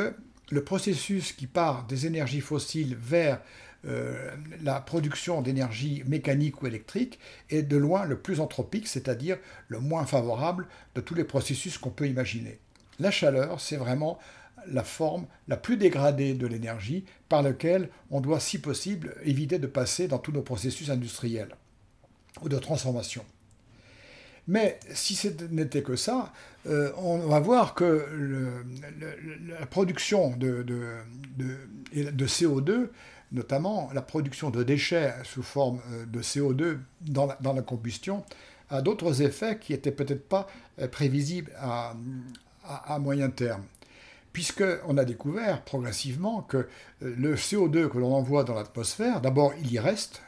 le 0.50 0.64
processus 0.64 1.32
qui 1.32 1.46
part 1.46 1.86
des 1.86 2.06
énergies 2.06 2.40
fossiles 2.40 2.96
vers 2.98 3.40
euh, 3.84 4.30
la 4.62 4.80
production 4.80 5.40
d'énergie 5.42 6.02
mécanique 6.06 6.62
ou 6.62 6.66
électrique 6.66 7.18
est 7.50 7.62
de 7.62 7.76
loin 7.76 8.06
le 8.06 8.18
plus 8.18 8.40
anthropique, 8.40 8.88
c'est-à-dire 8.88 9.38
le 9.68 9.78
moins 9.78 10.04
favorable 10.04 10.66
de 10.94 11.00
tous 11.00 11.14
les 11.14 11.24
processus 11.24 11.78
qu'on 11.78 11.90
peut 11.90 12.08
imaginer. 12.08 12.58
La 12.98 13.10
chaleur, 13.10 13.60
c'est 13.60 13.76
vraiment 13.76 14.18
la 14.66 14.82
forme 14.82 15.26
la 15.46 15.56
plus 15.56 15.76
dégradée 15.76 16.34
de 16.34 16.46
l'énergie 16.46 17.04
par 17.28 17.42
laquelle 17.42 17.90
on 18.10 18.20
doit, 18.20 18.40
si 18.40 18.58
possible, 18.58 19.14
éviter 19.22 19.58
de 19.58 19.66
passer 19.68 20.08
dans 20.08 20.18
tous 20.18 20.32
nos 20.32 20.42
processus 20.42 20.90
industriels 20.90 21.54
ou 22.42 22.48
de 22.48 22.58
transformation. 22.58 23.24
Mais 24.48 24.80
si 24.94 25.14
ce 25.14 25.28
n'était 25.50 25.82
que 25.82 25.94
ça, 25.94 26.32
euh, 26.66 26.90
on 26.96 27.18
va 27.18 27.38
voir 27.38 27.74
que 27.74 28.06
la 29.60 29.66
production 29.66 30.34
de, 30.36 30.64
CO2, 31.92 32.88
notamment 33.30 33.90
la 33.92 34.00
production 34.00 34.48
de 34.48 34.62
déchets 34.62 35.12
sous 35.24 35.42
forme 35.42 35.80
euh, 35.92 36.06
de 36.06 36.22
CO2 36.22 36.78
dans 37.02 37.26
la, 37.26 37.62
combustion, 37.62 38.24
a 38.70 38.80
d'autres 38.80 39.20
effets 39.20 39.58
qui 39.58 39.72
n'étaient 39.72 39.92
peut-être 39.92 40.26
pas 40.26 40.46
euh, 40.80 40.88
prévisibles 40.88 41.52
à 41.60 42.98
moyen 42.98 43.28
terme. 43.28 43.62
Puisqu'on 44.32 44.96
a 44.96 45.04
découvert 45.04 45.62
progressivement 45.62 46.42
que 46.42 46.68
le 47.00 47.34
CO2 47.34 47.88
que 47.88 47.98
l'on 47.98 48.14
envoie 48.14 48.44
dans 48.44 48.54
l'atmosphère, 48.54 49.20
d'abord 49.20 49.52
il 49.60 49.72
y 49.72 49.78
reste, 49.78 50.22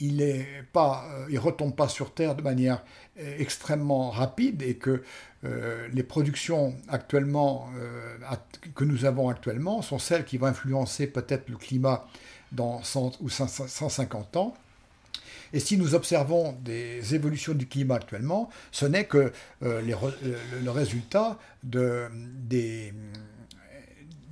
il 0.00 0.16
ne 0.16 0.42
euh, 0.76 1.40
retombe 1.40 1.74
pas 1.74 1.88
sur 1.88 2.12
Terre 2.12 2.34
de 2.34 2.42
manière 2.42 2.82
euh, 3.18 3.36
extrêmement 3.38 4.10
rapide 4.10 4.62
et 4.62 4.76
que 4.76 5.02
les 5.92 6.02
productions 6.02 6.74
actuellement 6.88 7.70
que 8.74 8.82
nous 8.82 9.04
avons 9.04 9.28
actuellement 9.28 9.80
sont 9.80 10.00
celles 10.00 10.24
qui 10.24 10.38
vont 10.38 10.48
influencer 10.48 11.06
peut-être 11.06 11.48
le 11.48 11.56
climat 11.56 12.04
dans 12.50 12.82
100 12.82 13.20
ou 13.20 13.28
150 13.28 14.36
ans. 14.38 14.56
Et 15.52 15.60
si 15.60 15.76
nous 15.76 15.94
observons 15.94 16.56
des 16.64 17.14
évolutions 17.14 17.54
du 17.54 17.68
climat 17.68 17.94
actuellement, 17.94 18.50
ce 18.72 18.86
n'est 18.86 19.04
que 19.04 19.30
le, 19.60 20.68
résultat 20.68 21.38
de, 21.62 22.08
des, 22.12 22.92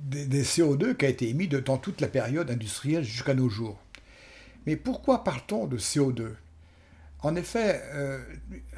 des, 0.03 0.43
CO2 0.43 0.97
qui 0.97 1.05
a 1.05 1.09
été 1.09 1.29
émis 1.29 1.47
dans 1.47 1.77
toute 1.77 2.01
la 2.01 2.09
période 2.09 2.51
industrielle 2.51 3.05
jusqu'à 3.05 3.35
nos 3.35 3.47
jours. 3.47 3.79
Mais 4.65 4.75
pourquoi 4.75 5.23
parle-t-on 5.23 5.67
de 5.67 5.77
CO2 5.77 6.29
En 7.21 7.35
effet, 7.35 7.81
euh, 7.93 8.19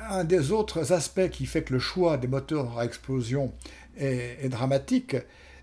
un 0.09 0.23
des 0.23 0.51
autres 0.51 0.91
aspects 0.91 1.29
qui 1.29 1.45
fait 1.45 1.63
que 1.63 1.73
le 1.73 1.79
choix 1.79 2.17
des 2.17 2.27
moteurs 2.27 2.77
à 2.77 2.85
explosion 2.85 3.53
est, 3.97 4.49
dramatique, 4.49 5.15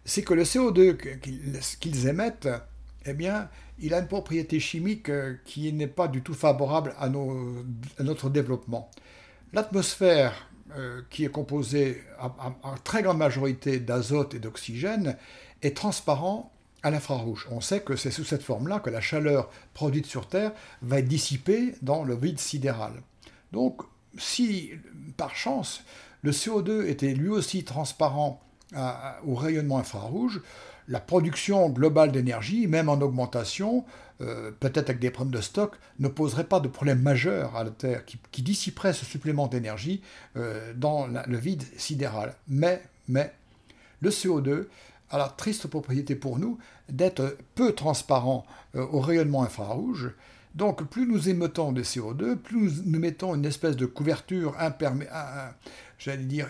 c'est 0.05 0.23
que 0.23 0.35
le 0.35 0.43
CO2 0.43 0.97
qu'ils 1.79 2.09
émettent, 2.09 2.49
eh 3.07 3.13
bien, 3.13 3.49
il 3.79 3.95
a 3.95 3.99
une 3.99 4.07
propriété 4.07 4.61
chimique 4.61 5.09
euh, 5.09 5.35
qui 5.45 5.73
n'est 5.73 5.87
pas 5.87 6.09
du 6.09 6.23
tout 6.23 6.35
favorable 6.35 6.95
à, 6.99 7.09
notre 7.09 8.31
développement. 8.31 8.91
L'atmosphère, 9.53 10.49
euh, 10.77 11.03
qui 11.11 11.25
est 11.25 11.31
composée 11.31 12.03
en 12.19 12.75
très 12.83 13.03
grande 13.03 13.19
majorité 13.19 13.79
d'azote 13.79 14.35
et 14.35 14.39
d'oxygène, 14.39 15.17
est 15.63 15.77
transparent 15.77 16.54
à 16.85 16.91
l'infrarouge. 16.91 17.49
On 17.51 17.61
sait 17.61 17.81
que 17.81 17.97
c'est 17.97 18.13
sous 18.13 18.25
cette 18.25 18.43
forme-là 18.43 18.79
que 18.79 18.91
la 18.91 19.01
chaleur 19.01 19.51
produite 19.73 20.07
sur 20.07 20.29
Terre 20.29 20.53
va 20.83 21.01
être 21.01 21.09
dissipée 21.09 21.75
dans 21.83 22.05
le 22.05 22.15
vide 22.15 22.39
sidéral. 22.39 22.93
Donc, 23.51 23.83
si 24.17 24.71
par 25.17 25.35
chance 25.35 25.83
le 26.23 26.31
CO2 26.31 26.87
était 26.87 27.15
lui 27.15 27.29
aussi 27.29 27.65
transparent 27.65 28.41
au 29.27 29.35
rayonnement 29.35 29.79
infrarouge, 29.79 30.41
la 30.89 31.01
production 31.01 31.69
globale 31.71 32.13
d'énergie, 32.13 32.67
même 32.67 32.89
en 32.89 33.01
augmentation, 33.01 33.85
euh, 34.21 34.51
peut-être 34.61 34.91
avec 34.91 35.01
des 35.01 35.11
problèmes 35.11 35.35
de 35.35 35.41
stock, 35.41 35.77
ne 35.99 36.09
poserait 36.09 36.45
pas 36.45 36.61
de 36.61 36.69
problème 36.69 37.01
majeur 37.01 37.57
à 37.57 37.65
la 37.65 37.71
Terre 37.71 38.05
qui, 38.05 38.43
dissiperait 38.43 38.93
ce 38.93 39.05
supplément 39.05 39.49
d'énergie 39.49 40.03
euh, 40.37 40.73
dans 40.75 41.07
le 41.07 41.39
vide 41.39 41.63
sidéral. 41.77 42.35
Mais, 42.49 42.83
mais, 43.09 43.33
le 44.01 44.11
CO2 44.11 44.67
a 45.15 45.19
la 45.19 45.29
triste 45.29 45.69
propriété 45.69 46.17
pour 46.17 46.39
nous 46.39 46.59
d'être 46.89 47.39
peu 47.55 47.73
transparent 47.73 48.45
euh, 48.75 48.85
au 48.91 49.01
rayonnement 49.01 49.45
infrarouge. 49.45 50.11
Donc 50.55 50.85
plus 50.89 51.07
nous 51.07 51.29
émettons 51.29 51.73
de 51.73 51.83
CO2, 51.83 52.37
plus 52.37 52.83
nous 52.85 52.99
mettons 52.99 53.35
une 53.35 53.45
espèce 53.45 53.77
de 53.77 53.87
couverture 53.87 54.57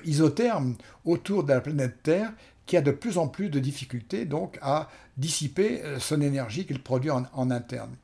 isotherme 0.05 0.77
autour 1.05 1.45
de 1.45 1.53
la 1.53 1.61
planète 1.61 2.03
Terre 2.03 2.33
qui 2.67 2.77
a 2.77 2.83
de 2.83 2.91
plus 2.91 3.19
en 3.19 3.29
plus 3.29 3.49
de 3.49 3.61
difficultés 3.61 4.25
donc 4.25 4.59
à 4.61 4.89
dissiper 5.17 5.83
son 5.99 6.21
énergie 6.21 6.67
qu'il 6.67 6.83
produit 6.83 7.11
en, 7.11 7.51
interne. 7.51 7.95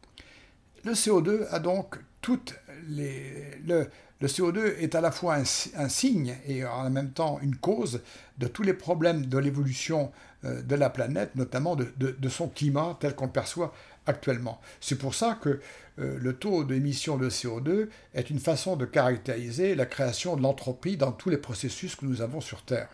Le 0.85 0.93
CO2 0.93 1.47
a 1.51 1.59
donc 1.59 1.99
toutes 2.21 2.55
les... 2.89 3.59
Le, 3.67 3.89
CO2 4.23 4.77
est 4.79 4.95
à 4.95 5.01
la 5.01 5.11
fois 5.11 5.37
un, 5.37 5.89
signe 5.89 6.37
et 6.47 6.65
en 6.65 6.91
même 6.91 7.11
temps 7.11 7.39
une 7.41 7.57
cause 7.57 8.03
de 8.37 8.47
tous 8.47 8.63
les 8.63 8.75
problèmes 8.75 9.25
de 9.25 9.39
l'évolution 9.39 10.13
de 10.45 10.75
la 10.75 10.89
planète, 10.89 11.37
notamment 11.37 11.77
de, 11.77 12.29
son 12.29 12.49
climat 12.49 12.97
tel 12.99 13.15
qu'on 13.15 13.27
le 13.27 13.31
perçoit 13.31 13.75
actuellement. 14.07 14.61
C'est 14.81 14.97
pour 14.97 15.15
ça 15.15 15.39
que 15.41 15.61
euh, 15.99 16.19
le 16.19 16.33
taux 16.35 16.65
d'émission 16.65 17.17
de 17.17 17.29
CO2 17.29 17.89
est 18.15 18.31
une 18.31 18.39
façon 18.39 18.77
de 18.77 18.85
caractériser 18.85 19.75
la 19.75 19.87
création 19.87 20.37
de 20.37 20.43
l'entropie 20.43 20.97
dans 20.97 21.13
tous 21.13 21.31
les 21.31 21.37
processus 21.37 21.95
que 21.95 22.07
nous 22.07 22.23
avons 22.23 22.41
sur 22.41 22.63
Terre. 22.63 22.89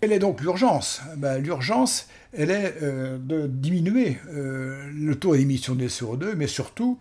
Quelle 0.00 0.12
est 0.12 0.18
donc 0.18 0.40
l'urgence 0.40 1.02
ben, 1.16 1.38
L'urgence, 1.38 2.08
elle 2.32 2.50
est 2.50 2.74
euh, 2.82 3.18
de 3.18 3.46
diminuer 3.46 4.18
euh, 4.28 4.90
le 4.94 5.14
taux 5.16 5.36
d'émission 5.36 5.74
de 5.74 5.86
CO2, 5.86 6.34
mais 6.34 6.46
surtout 6.46 6.98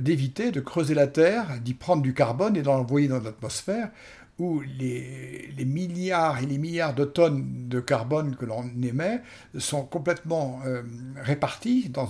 d'éviter 0.00 0.50
de 0.50 0.60
creuser 0.60 0.92
la 0.92 1.06
Terre, 1.06 1.46
d'y 1.64 1.72
prendre 1.72 2.02
du 2.02 2.12
carbone 2.12 2.56
et 2.56 2.62
d'en 2.62 2.76
l'envoyer 2.76 3.08
dans 3.08 3.20
l'atmosphère 3.20 3.88
où 4.38 4.60
les, 4.78 5.52
milliards 5.64 6.42
et 6.42 6.46
les 6.46 6.58
milliards 6.58 6.94
de 6.94 7.04
tonnes 7.04 7.68
de 7.68 7.80
carbone 7.80 8.36
que 8.36 8.44
l'on 8.44 8.64
émet 8.82 9.20
sont 9.58 9.84
complètement 9.84 10.60
euh, 10.66 10.82
répartis 11.16 11.90
dans, 11.90 12.08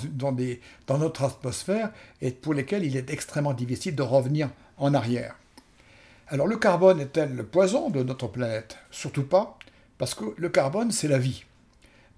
notre 0.98 1.24
atmosphère 1.24 1.90
et 2.20 2.30
pour 2.30 2.54
lesquels 2.54 2.84
il 2.84 2.96
est 2.96 3.10
extrêmement 3.10 3.54
difficile 3.54 3.94
de 3.94 4.02
revenir 4.02 4.50
en 4.78 4.94
arrière. 4.94 5.36
Alors 6.28 6.46
le 6.46 6.56
carbone 6.56 7.00
est-elle 7.00 7.34
le 7.34 7.44
poison 7.44 7.90
de 7.90 8.02
notre 8.02 8.28
planète? 8.28 8.78
Surtout 8.90 9.24
pas, 9.24 9.58
parce 9.98 10.14
que 10.14 10.24
le 10.36 10.48
carbone, 10.48 10.90
c'est 10.90 11.08
la 11.08 11.18
vie. 11.18 11.44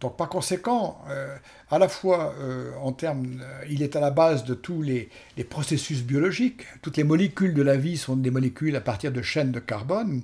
Donc 0.04 0.18
par 0.18 0.28
conséquent, 0.28 0.99
euh, 1.08 1.34
à 1.70 1.78
la 1.78 1.88
fois 1.88 2.34
euh, 2.38 2.73
en 2.82 2.92
termes, 2.92 3.40
euh, 3.40 3.64
il 3.70 3.82
est 3.82 3.96
à 3.96 4.00
la 4.00 4.11
base 4.11 4.44
de 4.44 4.52
tous 4.52 4.82
les, 4.82 5.08
processus 5.49 6.02
biologiques, 6.02 6.61
toutes 6.82 6.99
les 6.99 7.04
molécules 7.04 7.54
de 7.54 7.62
la 7.62 7.78
vie 7.78 7.96
sont 7.96 8.14
des 8.14 8.30
molécules 8.30 8.76
à 8.76 8.82
partir 8.82 9.12
de 9.12 9.23
chaînes 9.23 9.50
de 9.50 9.61
carbone, 9.61 10.20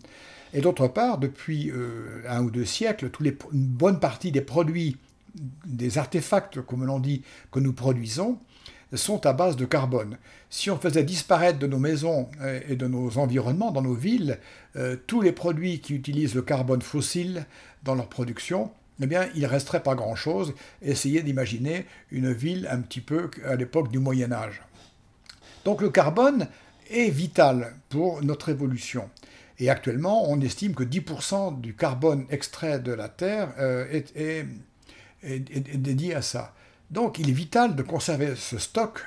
et 0.52 0.60
d'autre 0.60 0.86
part, 0.86 1.16
depuis 1.16 1.72
un 2.28 2.42
ou 2.42 2.50
deux 2.50 2.66
siècles, 2.66 3.10
une 3.22 3.38
bonne 3.52 4.00
partie 4.00 4.32
des 4.32 4.42
produits, 4.42 4.98
des 5.64 5.96
artefacts, 5.96 6.60
comme 6.60 6.84
l'on 6.84 6.98
dit, 6.98 7.22
que 7.50 7.58
nous 7.58 7.72
produisons, 7.72 8.36
sont 8.92 9.24
à 9.24 9.32
base 9.32 9.56
de 9.56 9.64
carbone. 9.64 10.18
Si 10.50 10.70
on 10.70 10.76
faisait 10.76 11.04
disparaître 11.04 11.58
de 11.58 11.68
nos 11.68 11.78
maisons 11.78 12.28
et 12.68 12.74
de 12.76 12.86
nos 12.86 13.16
environnements, 13.16 13.70
dans 13.70 13.82
nos 13.82 13.94
villes, 13.94 14.40
tous 15.06 15.20
les 15.22 15.32
produits 15.32 15.78
qui 15.78 15.94
utilisent 15.94 16.34
le 16.34 16.42
carbone 16.42 16.82
fossile 16.82 17.46
dans 17.84 17.94
leur 17.94 18.08
production, 18.08 18.72
eh 19.02 19.06
bien, 19.06 19.28
il 19.34 19.46
resterait 19.46 19.82
pas 19.82 19.94
grand-chose. 19.94 20.54
Essayez 20.82 21.22
d'imaginer 21.22 21.86
une 22.10 22.32
ville 22.32 22.68
un 22.70 22.80
petit 22.80 23.00
peu 23.00 23.30
à 23.44 23.56
l'époque 23.56 23.90
du 23.90 23.98
Moyen 23.98 24.32
Âge. 24.32 24.62
Donc 25.64 25.82
le 25.82 25.90
carbone 25.90 26.48
est 26.90 27.10
vital 27.10 27.74
pour 27.88 28.22
notre 28.22 28.48
évolution. 28.48 29.08
Et 29.58 29.68
actuellement, 29.68 30.30
on 30.30 30.40
estime 30.40 30.74
que 30.74 30.84
10% 30.84 31.60
du 31.60 31.74
carbone 31.74 32.26
extrait 32.30 32.80
de 32.80 32.92
la 32.92 33.08
Terre 33.08 33.52
euh, 33.58 33.86
est, 34.14 34.46
dédié 35.22 36.14
à 36.14 36.22
ça. 36.22 36.54
Donc 36.90 37.18
il 37.18 37.28
est 37.28 37.34
vital 37.34 37.76
de 37.76 37.82
conserver 37.82 38.34
ce 38.36 38.58
stock 38.58 39.04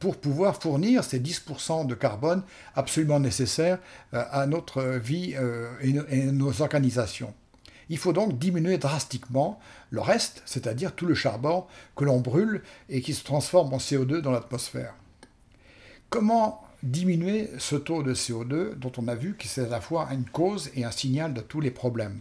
pour 0.00 0.20
pouvoir 0.20 0.60
fournir 0.60 1.04
ces 1.04 1.20
10% 1.20 1.86
de 1.86 1.94
carbone 1.94 2.42
absolument 2.74 3.20
nécessaires 3.20 3.78
euh, 4.12 4.24
à 4.32 4.46
notre 4.46 4.82
vie 4.82 5.34
euh, 5.36 5.70
et 5.80 6.32
nos 6.32 6.62
organisations. 6.62 7.32
Il 7.88 7.98
faut 7.98 8.12
donc 8.12 8.38
diminuer 8.38 8.78
drastiquement 8.78 9.60
le 9.90 10.00
reste, 10.00 10.42
c'est-à-dire 10.46 10.94
tout 10.94 11.06
le 11.06 11.14
charbon 11.14 11.66
que 11.96 12.04
l'on 12.04 12.20
brûle 12.20 12.62
et 12.88 13.00
qui 13.00 13.14
se 13.14 13.24
transforme 13.24 13.74
en 13.74 13.78
CO2 13.78 14.20
dans 14.20 14.30
l'atmosphère. 14.30 14.94
Comment 16.10 16.62
diminuer 16.82 17.50
ce 17.58 17.76
taux 17.76 18.02
de 18.02 18.14
CO2 18.14 18.74
dont 18.74 18.92
on 18.98 19.08
a 19.08 19.14
vu 19.14 19.34
que 19.34 19.46
c'est 19.46 19.64
à 19.64 19.68
la 19.68 19.80
fois 19.80 20.08
une 20.12 20.24
cause 20.24 20.70
et 20.74 20.84
un 20.84 20.90
signal 20.90 21.32
de 21.34 21.40
tous 21.40 21.60
les 21.60 21.70
problèmes? 21.70 22.20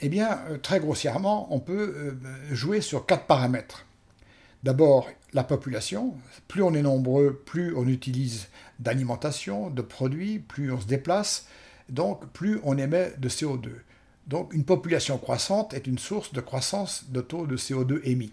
Eh 0.00 0.08
bien, 0.08 0.40
euh, 0.50 0.58
très 0.58 0.78
grossièrement, 0.78 1.52
on 1.54 1.58
peut 1.60 1.94
euh, 1.96 2.12
jouer 2.54 2.80
sur 2.80 3.06
quatre 3.06 3.26
paramètres. 3.26 3.86
D'abord, 4.62 5.08
la 5.32 5.44
population. 5.44 6.14
Plus 6.48 6.62
on 6.62 6.74
est 6.74 6.82
nombreux, 6.82 7.42
plus 7.44 7.74
on 7.76 7.86
utilise 7.86 8.48
d'alimentation, 8.78 9.70
de 9.70 9.82
produits, 9.82 10.38
plus 10.38 10.72
on 10.72 10.80
se 10.80 10.86
déplace, 10.86 11.46
donc 11.88 12.26
plus 12.32 12.58
on 12.64 12.76
émet 12.76 13.12
de 13.18 13.28
CO2. 13.28 13.70
Donc 14.26 14.52
une 14.52 14.64
population 14.64 15.18
croissante 15.18 15.72
est 15.74 15.86
une 15.86 15.98
source 15.98 16.32
de 16.32 16.40
croissance 16.40 17.04
de 17.10 17.20
taux 17.20 17.46
de 17.46 17.56
CO2 17.56 18.00
émis. 18.04 18.32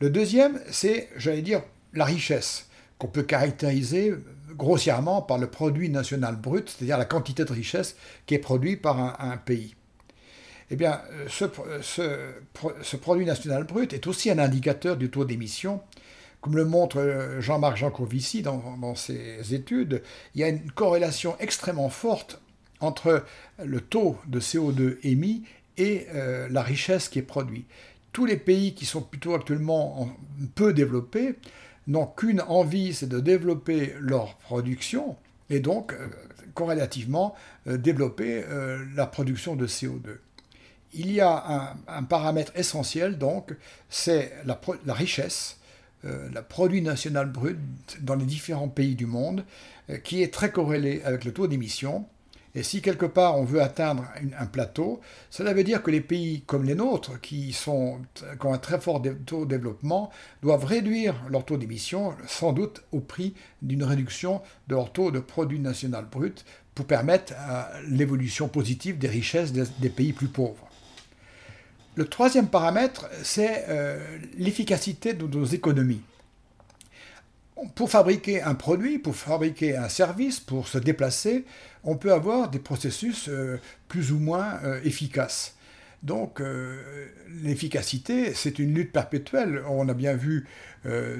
Le 0.00 0.10
deuxième, 0.10 0.60
c'est, 0.70 1.08
j'allais 1.16 1.42
dire, 1.42 1.62
la 1.92 2.04
richesse, 2.04 2.68
qu'on 2.98 3.08
peut 3.08 3.22
caractériser 3.22 4.14
grossièrement 4.56 5.22
par 5.22 5.38
le 5.38 5.48
produit 5.48 5.88
national 5.88 6.36
brut, 6.36 6.68
c'est-à-dire 6.68 6.98
la 6.98 7.04
quantité 7.04 7.44
de 7.44 7.52
richesse 7.52 7.96
qui 8.26 8.34
est 8.34 8.38
produite 8.38 8.80
par 8.82 8.98
un, 9.20 9.36
pays. 9.36 9.74
Eh 10.70 10.76
bien, 10.76 11.00
ce, 11.28 11.44
produit 12.96 13.26
national 13.26 13.64
brut 13.64 13.92
est 13.92 14.06
aussi 14.06 14.30
un 14.30 14.38
indicateur 14.38 14.96
du 14.96 15.10
taux 15.10 15.24
d'émission. 15.24 15.80
Comme 16.40 16.56
le 16.56 16.64
montre 16.64 17.36
Jean-Marc 17.40 17.76
Jancovici 17.78 18.42
dans, 18.42 18.76
dans 18.80 18.94
ses 18.94 19.54
études, 19.54 20.02
il 20.34 20.40
y 20.40 20.44
a 20.44 20.48
une 20.48 20.70
corrélation 20.70 21.36
extrêmement 21.40 21.88
forte 21.88 22.40
entre 22.84 23.24
le 23.62 23.80
taux 23.80 24.16
de 24.26 24.40
CO2 24.40 24.98
émis 25.02 25.44
et 25.76 26.06
euh, 26.14 26.48
la 26.50 26.62
richesse 26.62 27.08
qui 27.08 27.18
est 27.18 27.22
produite. 27.22 27.66
Tous 28.12 28.26
les 28.26 28.36
pays 28.36 28.74
qui 28.74 28.86
sont 28.86 29.02
plutôt 29.02 29.34
actuellement 29.34 30.08
peu 30.54 30.72
développés 30.72 31.34
n'ont 31.86 32.06
qu'une 32.06 32.40
envie, 32.42 32.94
c'est 32.94 33.08
de 33.08 33.20
développer 33.20 33.94
leur 34.00 34.36
production 34.36 35.16
et 35.50 35.60
donc 35.60 35.92
euh, 35.92 36.06
corrélativement 36.54 37.34
euh, 37.66 37.76
développer 37.76 38.44
la 38.94 39.06
production 39.06 39.56
de 39.56 39.66
CO2. 39.66 40.18
Il 40.96 41.10
y 41.10 41.20
a 41.20 41.74
un, 41.88 42.04
paramètre 42.04 42.52
essentiel 42.54 43.18
donc, 43.18 43.52
c'est 43.90 44.32
la, 44.44 44.60
la, 44.86 44.94
richesse, 44.94 45.58
le 46.04 46.40
produit 46.40 46.82
national 46.82 47.28
brut 47.28 47.58
dans 48.00 48.14
les 48.14 48.24
différents 48.24 48.68
pays 48.68 48.94
du 48.94 49.06
monde, 49.06 49.44
qui 50.04 50.22
est 50.22 50.32
très 50.32 50.52
corrélé 50.52 51.02
avec 51.02 51.24
le 51.24 51.32
taux 51.32 51.48
d'émission 51.48 52.06
et 52.54 52.62
si 52.62 52.82
quelque 52.82 53.06
part 53.06 53.38
on 53.38 53.44
veut 53.44 53.60
atteindre 53.60 54.04
un 54.38 54.46
plateau, 54.46 55.00
cela 55.30 55.52
veut 55.52 55.64
dire 55.64 55.82
que 55.82 55.90
les 55.90 56.00
pays 56.00 56.42
comme 56.46 56.64
les 56.64 56.76
nôtres, 56.76 57.20
qui, 57.20 57.56
ont 57.66 58.00
un 58.44 58.58
très 58.58 58.80
fort 58.80 59.02
taux 59.26 59.44
de 59.44 59.50
développement, 59.50 60.10
doivent 60.42 60.64
réduire 60.64 61.16
leur 61.30 61.44
taux 61.44 61.56
d'émission, 61.56 62.14
sans 62.28 62.52
doute 62.52 62.84
au 62.92 63.00
prix 63.00 63.34
d'une 63.62 63.82
réduction 63.82 64.40
de 64.68 64.74
leur 64.76 64.92
taux 64.92 65.10
de 65.10 65.18
produit 65.18 65.58
national 65.58 66.06
brut, 66.10 66.44
pour 66.74 66.86
permettre 66.86 67.34
l'évolution 67.88 68.48
positive 68.48 68.98
des 68.98 69.08
richesses 69.08 69.52
des, 69.52 69.88
pays 69.88 70.12
plus 70.12 70.28
pauvres. 70.28 70.68
Le 71.94 72.04
troisième 72.06 72.48
paramètre, 72.48 73.08
c'est 73.22 73.66
euh, 73.68 74.18
l'efficacité 74.36 75.12
de 75.12 75.26
nos 75.26 75.44
économies 75.44 76.02
pour 77.74 77.90
fabriquer 77.90 78.42
un 78.42 78.54
produit, 78.54 78.98
pour 78.98 79.14
fabriquer 79.14 79.76
un 79.76 79.88
service, 79.88 80.40
pour 80.40 80.68
se 80.68 80.78
déplacer, 80.78 81.44
on 81.84 81.96
peut 81.96 82.12
avoir 82.12 82.50
des 82.50 82.58
processus 82.58 83.28
euh, 83.28 83.60
plus 83.88 84.12
ou 84.12 84.18
moins 84.18 84.58
euh, 84.64 84.80
efficaces. 84.84 85.54
Donc 86.02 86.40
euh, 86.40 87.08
l'efficacité, 87.42 88.34
c'est 88.34 88.58
une 88.58 88.74
lutte 88.74 88.92
perpétuelle. 88.92 89.62
On 89.68 89.88
a 89.88 89.94
bien 89.94 90.14
vu 90.14 90.46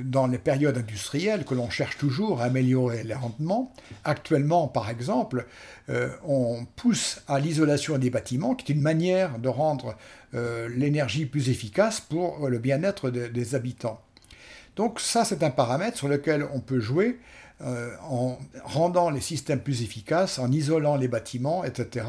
dans 0.04 0.26
les 0.26 0.36
périodes 0.36 0.76
industrielles 0.76 1.46
que 1.46 1.54
l'on 1.54 1.70
cherche 1.70 1.96
toujours 1.96 2.42
à 2.42 2.44
améliorer 2.44 3.02
les 3.02 3.14
rendements. 3.14 3.72
Actuellement, 4.04 4.68
par 4.68 4.90
exemple, 4.90 5.46
on 5.88 6.66
pousse 6.76 7.22
à 7.28 7.40
l'isolation 7.40 7.96
des 7.96 8.10
bâtiments, 8.10 8.54
qui 8.54 8.70
est 8.70 8.74
une 8.74 8.82
manière 8.82 9.38
de 9.38 9.48
rendre 9.48 9.96
l'énergie 10.34 11.24
plus 11.24 11.48
efficace 11.48 12.02
pour 12.02 12.50
le 12.50 12.58
bien-être 12.58 13.08
des 13.08 13.54
habitants. 13.54 14.02
Donc 14.76 15.00
ça, 15.00 15.24
c'est 15.24 15.42
un 15.42 15.50
paramètre 15.50 15.96
sur 15.96 16.08
lequel 16.08 16.46
on 16.52 16.60
peut 16.60 16.80
jouer 16.80 17.18
euh, 17.60 17.94
en 18.02 18.36
rendant 18.64 19.10
les 19.10 19.20
systèmes 19.20 19.60
plus 19.60 19.82
efficaces, 19.82 20.40
en 20.40 20.50
isolant 20.50 20.96
les 20.96 21.06
bâtiments, 21.06 21.64
etc. 21.64 22.04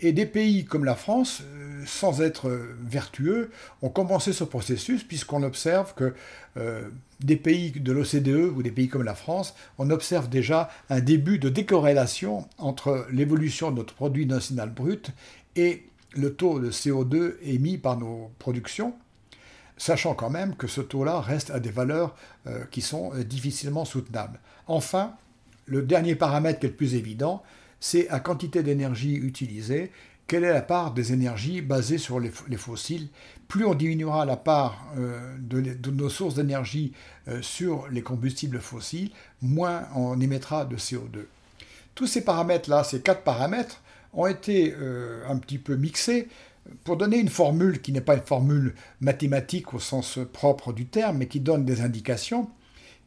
Et 0.00 0.12
des 0.12 0.26
pays 0.26 0.64
comme 0.64 0.84
la 0.84 0.96
France, 0.96 1.42
euh, 1.42 1.84
sans 1.86 2.20
être 2.20 2.50
vertueux, 2.82 3.52
ont 3.80 3.90
commencé 3.90 4.32
ce 4.32 4.42
processus 4.42 5.04
puisqu'on 5.04 5.44
observe 5.44 5.94
que 5.94 6.14
euh, 6.56 6.88
des 7.20 7.36
pays 7.36 7.70
de 7.70 7.92
l'OCDE 7.92 8.52
ou 8.56 8.64
des 8.64 8.72
pays 8.72 8.88
comme 8.88 9.04
la 9.04 9.14
France, 9.14 9.54
on 9.78 9.88
observe 9.90 10.28
déjà 10.28 10.68
un 10.90 11.00
début 11.00 11.38
de 11.38 11.48
décorrélation 11.48 12.48
entre 12.58 13.06
l'évolution 13.12 13.70
de 13.70 13.76
notre 13.76 13.94
produit 13.94 14.26
national 14.26 14.70
brut 14.70 15.10
et 15.54 15.84
le 16.16 16.34
taux 16.34 16.58
de 16.58 16.72
CO2 16.72 17.34
émis 17.44 17.78
par 17.78 17.96
nos 17.96 18.32
productions 18.40 18.94
sachant 19.76 20.14
quand 20.14 20.30
même 20.30 20.54
que 20.56 20.66
ce 20.66 20.80
taux-là 20.80 21.20
reste 21.20 21.50
à 21.50 21.60
des 21.60 21.70
valeurs 21.70 22.14
euh, 22.46 22.64
qui 22.70 22.80
sont 22.80 23.12
euh, 23.14 23.24
difficilement 23.24 23.84
soutenables. 23.84 24.40
Enfin, 24.66 25.14
le 25.66 25.82
dernier 25.82 26.14
paramètre 26.14 26.60
qui 26.60 26.66
est 26.66 26.70
le 26.70 26.76
plus 26.76 26.94
évident, 26.94 27.42
c'est 27.80 28.08
la 28.10 28.20
quantité 28.20 28.62
d'énergie 28.62 29.14
utilisée 29.14 29.90
quelle 30.26 30.44
est 30.44 30.54
la 30.54 30.62
part 30.62 30.94
des 30.94 31.12
énergies 31.12 31.60
basées 31.60 31.98
sur 31.98 32.18
les, 32.18 32.30
fossiles? 32.56 33.08
Plus 33.46 33.66
on 33.66 33.74
diminuera 33.74 34.24
la 34.24 34.38
part 34.38 34.86
euh, 34.96 35.36
de, 35.38 35.90
nos 35.90 36.08
sources 36.08 36.36
d'énergie 36.36 36.94
sur 37.42 37.88
les 37.90 38.00
combustibles 38.00 38.58
fossiles, 38.60 39.10
moins 39.42 39.82
on 39.94 40.18
émettra 40.18 40.64
de 40.64 40.76
CO2. 40.76 41.26
Tous 41.94 42.06
ces 42.06 42.24
paramètres-là, 42.24 42.84
ces 42.84 43.02
quatre 43.02 43.22
paramètres, 43.22 43.82
ont 44.14 44.26
été 44.26 44.74
un 45.28 45.36
petit 45.36 45.58
peu 45.58 45.76
mixés 45.76 46.28
pour 46.84 46.96
donner 46.96 47.18
une 47.18 47.28
formule 47.28 47.80
qui 47.80 47.92
n'est 47.92 48.00
pas 48.00 48.14
une 48.14 48.22
formule 48.22 48.74
mathématique 49.00 49.74
au 49.74 49.78
sens 49.78 50.18
propre 50.32 50.72
du 50.72 50.86
terme, 50.86 51.18
mais 51.18 51.26
qui 51.26 51.40
donne 51.40 51.64
des 51.64 51.80
indications, 51.80 52.48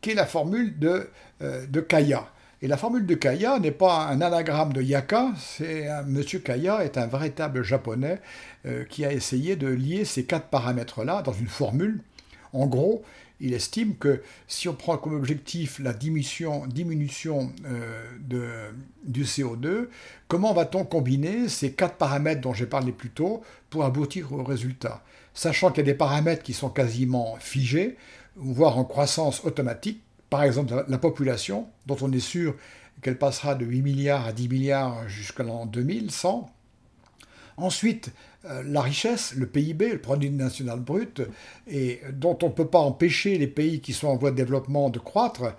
qui 0.02 0.12
est 0.12 0.16
la 0.16 0.26
formule 0.26 0.78
de, 0.80 1.10
de 1.42 1.82
Kaya. 1.82 2.28
Et 2.62 2.68
la 2.68 2.78
formule 2.78 3.06
de 3.06 3.14
Kaya 3.14 3.60
n'est 3.60 3.72
pas 3.72 4.08
un 4.08 4.20
anagramme 4.20 4.74
de 4.74 4.82
Yaka, 4.82 5.34
c'est 5.38 5.88
Monsieur 6.08 6.40
Kaya 6.40 6.84
est 6.84 6.98
un 6.98 7.06
véritable 7.06 7.62
japonais 7.62 8.20
euh, 8.66 8.84
qui 8.86 9.06
a 9.06 9.14
essayé 9.14 9.56
de 9.56 9.68
lier 9.68 10.06
ces 10.06 10.26
quatre 10.26 10.48
paramètres-là 10.48 11.22
dans 11.22 11.34
une 11.34 11.48
formule. 11.48 12.02
En 12.54 12.66
gros, 12.66 13.04
il 13.40 13.54
estime 13.54 13.96
que 13.96 14.22
si 14.48 14.68
on 14.68 14.74
prend 14.74 14.98
comme 14.98 15.16
objectif 15.16 15.80
la 15.80 15.94
diminution, 15.94 16.64
euh, 17.66 18.72
du 19.04 19.24
CO2, 19.24 19.88
comment 20.28 20.54
va-t-on 20.54 20.86
combiner 20.86 21.48
ces 21.48 21.72
quatre 21.72 21.96
paramètres 21.96 22.42
dont 22.42 22.54
j'ai 22.54 22.66
parlé 22.66 22.92
plus 22.92 23.10
tôt 23.10 23.42
pour 23.70 23.86
aboutir 23.86 24.34
au 24.34 24.44
résultat? 24.44 25.04
Sachant 25.34 25.70
qu'il 25.70 25.86
y 25.86 25.90
a 25.90 25.92
des 25.92 25.98
paramètres 25.98 26.44
qui 26.44 26.54
sont 26.54 26.70
quasiment 26.70 27.36
figés, 27.40 27.96
voire 28.36 28.78
en 28.78 28.84
croissance 28.84 29.46
automatique, 29.46 30.02
par 30.30 30.44
exemple 30.44 30.84
la 30.88 30.98
population, 30.98 31.68
dont 31.86 31.98
on 32.02 32.12
est 32.12 32.20
sûr 32.20 32.56
qu'elle 33.02 33.18
passera 33.18 33.56
de 33.56 33.66
8 33.66 33.82
milliards 33.82 34.26
à 34.26 34.34
10 34.34 34.50
milliards 34.50 35.08
jusqu'à 35.08 35.44
l'an 35.44 35.66
2100. 35.66 36.50
Ensuite, 37.58 38.12
la 38.66 38.82
richesse, 38.82 39.34
le 39.36 39.46
PIB, 39.46 39.94
le 39.94 40.00
produit 40.00 40.30
national 40.30 40.80
brut, 40.80 41.22
dont 42.14 42.38
on 42.42 42.48
ne 42.48 42.54
peut 42.54 42.68
pas 42.68 42.80
empêcher 42.80 43.38
les 43.38 43.48
pays 43.48 43.82
qui 43.82 43.94
sont 43.94 44.08
en 44.08 44.16
voie 44.16 44.32
de 44.32 44.36
développement 44.36 44.90
de 44.90 45.00
croître. 45.00 45.56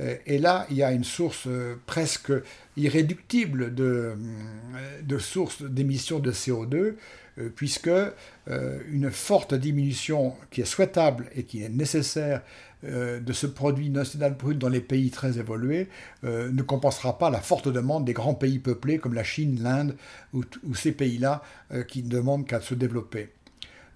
Euh, 0.00 0.16
et 0.26 0.38
là, 0.38 0.66
il 0.70 0.76
y 0.76 0.82
a 0.82 0.92
une 0.92 1.04
source 1.04 1.46
euh, 1.46 1.76
presque 1.86 2.32
irréductible 2.76 3.74
de, 3.74 4.16
de 5.02 5.18
sources 5.18 5.62
d'émissions 5.62 6.18
de 6.18 6.32
CO2 6.32 6.74
euh, 6.74 6.96
puisque 7.54 7.88
euh, 7.88 8.78
une 8.90 9.10
forte 9.10 9.54
diminution 9.54 10.34
qui 10.50 10.60
est 10.60 10.66
souhaitable 10.66 11.26
et 11.34 11.44
qui 11.44 11.62
est 11.62 11.68
nécessaire 11.68 12.42
euh, 12.84 13.20
de 13.20 13.32
ce 13.32 13.46
produit 13.46 13.90
national 13.90 14.34
brut 14.34 14.58
dans 14.58 14.68
les 14.68 14.80
pays 14.80 15.10
très 15.10 15.38
évolués 15.38 15.88
ne 16.22 16.62
compensera 16.62 17.18
pas 17.18 17.30
la 17.30 17.40
forte 17.40 17.68
demande 17.68 18.04
des 18.04 18.12
grands 18.12 18.34
pays 18.34 18.58
peuplés 18.58 18.98
comme 18.98 19.14
la 19.14 19.24
Chine, 19.24 19.60
l'Inde 19.62 19.96
ou, 20.32 20.44
ces 20.74 20.92
pays-là 20.92 21.42
qui 21.88 22.02
ne 22.02 22.08
demandent 22.08 22.46
qu'à 22.46 22.60
se 22.60 22.74
développer. 22.74 23.30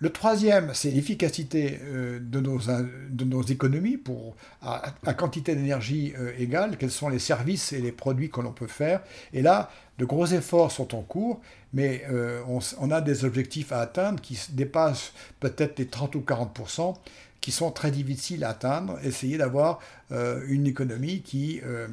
Le 0.03 0.11
troisième, 0.11 0.73
c'est 0.75 0.91
l'efficacité 0.91 1.79
de 2.21 2.41
nos, 2.41 2.59
de 2.59 3.25
nos 3.25 3.43
économies 3.43 3.97
pour, 3.97 4.35
à, 4.61 5.15
quantité 5.15 5.55
d'énergie 5.55 6.12
égale, 6.38 6.77
quels 6.77 6.91
sont 6.91 7.09
les 7.09 7.21
services 7.21 7.73
et 7.73 7.81
les 7.81 7.93
produits 7.93 8.29
que 8.29 8.41
l'on 8.41 8.51
peut 8.51 8.67
faire. 8.67 9.01
Et 9.33 9.43
là, 9.43 9.71
de 9.99 10.05
gros 10.05 10.27
efforts 10.27 10.73
sont 10.73 10.97
en 10.97 11.03
cours, 11.03 11.41
mais 11.73 12.05
euh, 12.11 12.43
on, 12.79 12.91
a 12.91 13.01
des 13.01 13.25
objectifs 13.25 13.71
à 13.71 13.81
atteindre 13.81 14.21
qui 14.21 14.38
dépassent 14.51 15.12
peut-être 15.41 15.79
les 15.79 15.87
30 15.87 16.17
ou 16.17 16.21
40% 16.21 16.97
qui 17.41 17.53
sont 17.53 17.71
très 17.71 17.91
difficiles 17.91 18.45
à 18.45 18.51
atteindre. 18.51 18.99
Essayer 19.05 19.37
d'avoir 19.38 19.81
euh, 20.11 20.43
une 20.49 20.67
économie 20.67 21.23
qui 21.23 21.61
euh, 21.65 21.87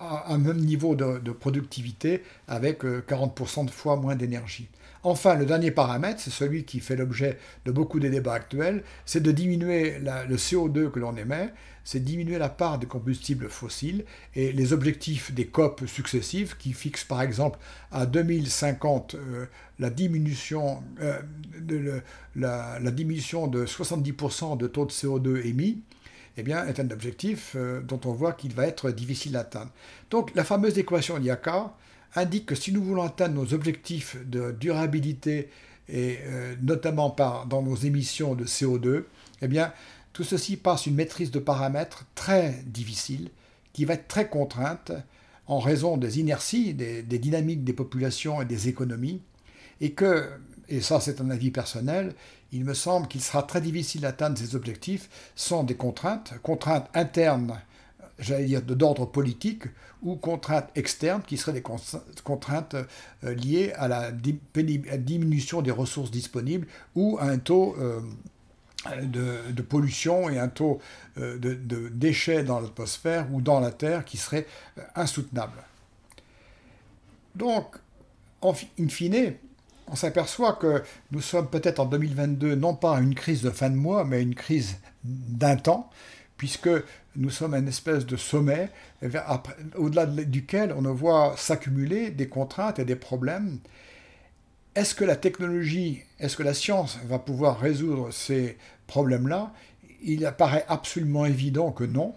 a 0.00 0.32
un 0.32 0.38
même 0.38 0.58
niveau 0.58 0.94
de, 0.94 1.32
productivité 1.32 2.22
avec 2.46 2.82
40 3.06 3.66
de 3.66 3.70
fois 3.70 3.96
moins 3.96 4.14
d'énergie. 4.14 4.68
Enfin, 5.08 5.36
le 5.36 5.46
dernier 5.46 5.70
paramètre, 5.70 6.20
c'est 6.20 6.32
celui 6.32 6.64
qui 6.64 6.80
fait 6.80 6.96
l'objet 6.96 7.38
de 7.64 7.70
beaucoup 7.70 8.00
des 8.00 8.10
débats 8.10 8.34
actuels, 8.34 8.82
c'est 9.04 9.22
de 9.22 9.30
diminuer 9.30 10.00
le 10.00 10.36
CO2 10.36 10.90
que 10.90 10.98
l'on 10.98 11.16
émet 11.16 11.52
c'est 11.86 12.00
diminuer 12.00 12.36
la 12.36 12.48
part 12.48 12.80
des 12.80 12.86
combustibles 12.86 13.48
fossiles 13.48 14.04
et 14.34 14.50
les 14.50 14.72
objectifs 14.72 15.32
des 15.32 15.46
COP 15.46 15.86
successifs 15.86 16.58
qui 16.58 16.72
fixent 16.72 17.04
par 17.04 17.22
exemple 17.22 17.60
à 17.92 18.06
2050 18.06 19.14
euh, 19.14 19.46
la, 19.78 19.90
diminution, 19.90 20.82
euh, 21.00 21.20
de 21.60 22.02
la, 22.34 22.80
diminution 22.90 23.46
de 23.46 23.64
70% 23.64 24.58
de 24.58 24.66
taux 24.66 24.84
de 24.84 24.90
CO2 24.90 25.46
émis, 25.46 25.80
eh 26.36 26.42
bien, 26.42 26.66
est 26.66 26.80
un 26.80 26.90
objectif 26.90 27.52
euh, 27.54 27.80
dont 27.82 28.00
on 28.04 28.12
voit 28.12 28.32
qu'il 28.32 28.52
va 28.52 28.66
être 28.66 28.90
difficile 28.90 29.36
à 29.36 29.40
atteindre. 29.40 29.70
Donc 30.10 30.34
la 30.34 30.42
fameuse 30.42 30.76
équation 30.78 31.20
d'IACA 31.20 31.72
indique 32.14 32.46
que 32.46 32.54
si 32.54 32.72
nous 32.72 32.82
voulons 32.82 33.02
atteindre 33.02 33.34
nos 33.34 33.54
objectifs 33.54 34.16
de 34.26 34.52
durabilité 34.52 35.50
et 35.88 36.18
notamment 36.62 37.10
par, 37.10 37.46
dans 37.46 37.62
nos 37.62 37.76
émissions 37.76 38.34
de 38.34 38.44
CO2, 38.44 39.04
eh 39.42 39.48
bien, 39.48 39.72
tout 40.12 40.24
ceci 40.24 40.56
passe 40.56 40.86
une 40.86 40.94
maîtrise 40.94 41.30
de 41.30 41.38
paramètres 41.38 42.06
très 42.14 42.62
difficile, 42.66 43.30
qui 43.72 43.84
va 43.84 43.94
être 43.94 44.08
très 44.08 44.28
contrainte 44.28 44.92
en 45.46 45.58
raison 45.58 45.96
des 45.96 46.18
inerties, 46.18 46.74
des, 46.74 47.02
dynamiques 47.02 47.64
des 47.64 47.74
populations 47.74 48.40
et 48.40 48.46
des 48.46 48.68
économies, 48.68 49.20
et 49.80 49.92
que, 49.92 50.28
et 50.68 50.80
ça 50.80 51.00
c'est 51.00 51.20
un 51.20 51.28
avis 51.28 51.50
personnel, 51.50 52.14
il 52.52 52.64
me 52.64 52.74
semble 52.74 53.08
qu'il 53.08 53.20
sera 53.20 53.42
très 53.42 53.60
difficile 53.60 54.00
d'atteindre 54.00 54.38
ces 54.38 54.56
objectifs 54.56 55.10
sans 55.34 55.64
des 55.64 55.74
contraintes, 55.74 56.32
contraintes 56.42 56.88
internes, 56.94 57.60
j'allais 58.18 58.46
dire 58.46 58.62
d'ordre 58.62 59.06
politique, 59.06 59.64
ou 60.02 60.16
contraintes 60.16 60.68
externes 60.74 61.22
qui 61.26 61.36
seraient 61.36 61.52
des 61.52 61.64
contraintes 62.24 62.76
euh, 63.24 63.34
liées 63.34 63.72
à 63.76 63.88
la 63.88 64.12
diminution 64.12 65.62
des 65.62 65.70
ressources 65.70 66.10
disponibles 66.10 66.66
ou 66.94 67.18
à 67.20 67.24
un 67.24 67.38
taux 67.38 67.76
euh, 67.78 68.00
de, 69.02 69.62
pollution 69.62 70.28
et 70.28 70.38
un 70.38 70.48
taux 70.48 70.80
euh, 71.18 71.38
de, 71.38 71.88
déchets 71.88 72.44
dans 72.44 72.60
l'atmosphère 72.60 73.26
ou 73.32 73.40
dans 73.40 73.58
la 73.58 73.70
Terre 73.70 74.04
qui 74.04 74.16
serait 74.16 74.46
insoutenable. 74.94 75.58
Donc, 77.34 77.76
en, 78.40 78.54
in 78.78 78.88
fine, 78.88 79.34
on 79.88 79.96
s'aperçoit 79.96 80.54
que 80.54 80.82
nous 81.10 81.20
sommes 81.20 81.48
peut-être 81.48 81.80
en 81.80 81.86
2022 81.86 82.54
non 82.54 82.74
pas 82.74 82.96
à 82.96 83.00
une 83.00 83.14
crise 83.14 83.42
de 83.42 83.50
fin 83.50 83.70
de 83.70 83.76
mois, 83.76 84.04
mais 84.04 84.16
à 84.16 84.20
une 84.20 84.34
crise 84.34 84.78
d'un 85.04 85.56
temps, 85.56 85.90
puisque 86.36 86.70
nous 87.16 87.30
sommes 87.30 87.54
à 87.54 87.58
une 87.58 87.68
espèce 87.68 88.06
de 88.06 88.16
sommet 88.16 88.70
au-delà 89.76 90.06
duquel 90.06 90.72
on 90.76 90.82
voit 90.92 91.34
s'accumuler 91.36 92.10
des 92.10 92.28
contraintes 92.28 92.78
et 92.78 92.84
des 92.84 92.96
problèmes 92.96 93.58
est-ce 94.76 94.94
que 94.94 95.06
la 95.06 95.16
technologie, 95.16 96.02
est-ce 96.20 96.36
que 96.36 96.42
la 96.42 96.52
science 96.52 96.98
va 97.06 97.18
pouvoir 97.18 97.58
résoudre 97.58 98.12
ces 98.12 98.58
problèmes-là? 98.86 99.54
Il 100.02 100.26
apparaît 100.26 100.66
absolument 100.68 101.24
évident 101.24 101.72
que 101.72 101.84
non. 101.84 102.14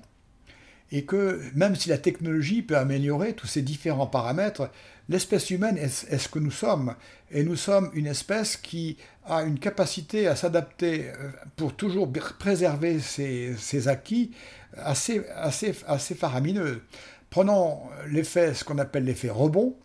Et 0.92 1.06
que 1.06 1.42
même 1.56 1.78
si 1.78 1.88
la 1.88 1.98
technologie 1.98 2.62
peut 2.62 2.76
améliorer 2.76 3.34
tous 3.34 3.48
ces 3.48 3.62
différents 3.62 4.08
paramètres, 4.08 4.70
l'espèce 5.10 5.50
humaine 5.50 5.78
est, 5.78 6.18
ce 6.18 6.30
que 6.30 6.40
nous 6.40 6.52
sommes. 6.52 6.96
Et 7.32 7.44
nous 7.44 7.56
sommes 7.56 7.90
une 7.94 8.08
espèce 8.08 8.56
qui 8.56 8.98
a 9.26 9.44
une 9.44 9.60
capacité 9.60 10.28
à 10.28 10.36
s'adapter 10.36 11.10
euh, 11.10 11.32
pour 11.58 11.76
toujours 11.76 12.10
préserver 12.40 13.00
ses, 13.00 13.88
acquis 13.88 14.32
assez, 14.78 15.22
assez, 15.36 16.16
faramineux. 16.16 16.84
Prenons 17.30 17.82
l'effet, 18.08 18.54
ce 18.54 18.64
qu'on 18.64 18.78
appelle 18.78 19.04
l'effet 19.04 19.30
rebond, 19.30 19.76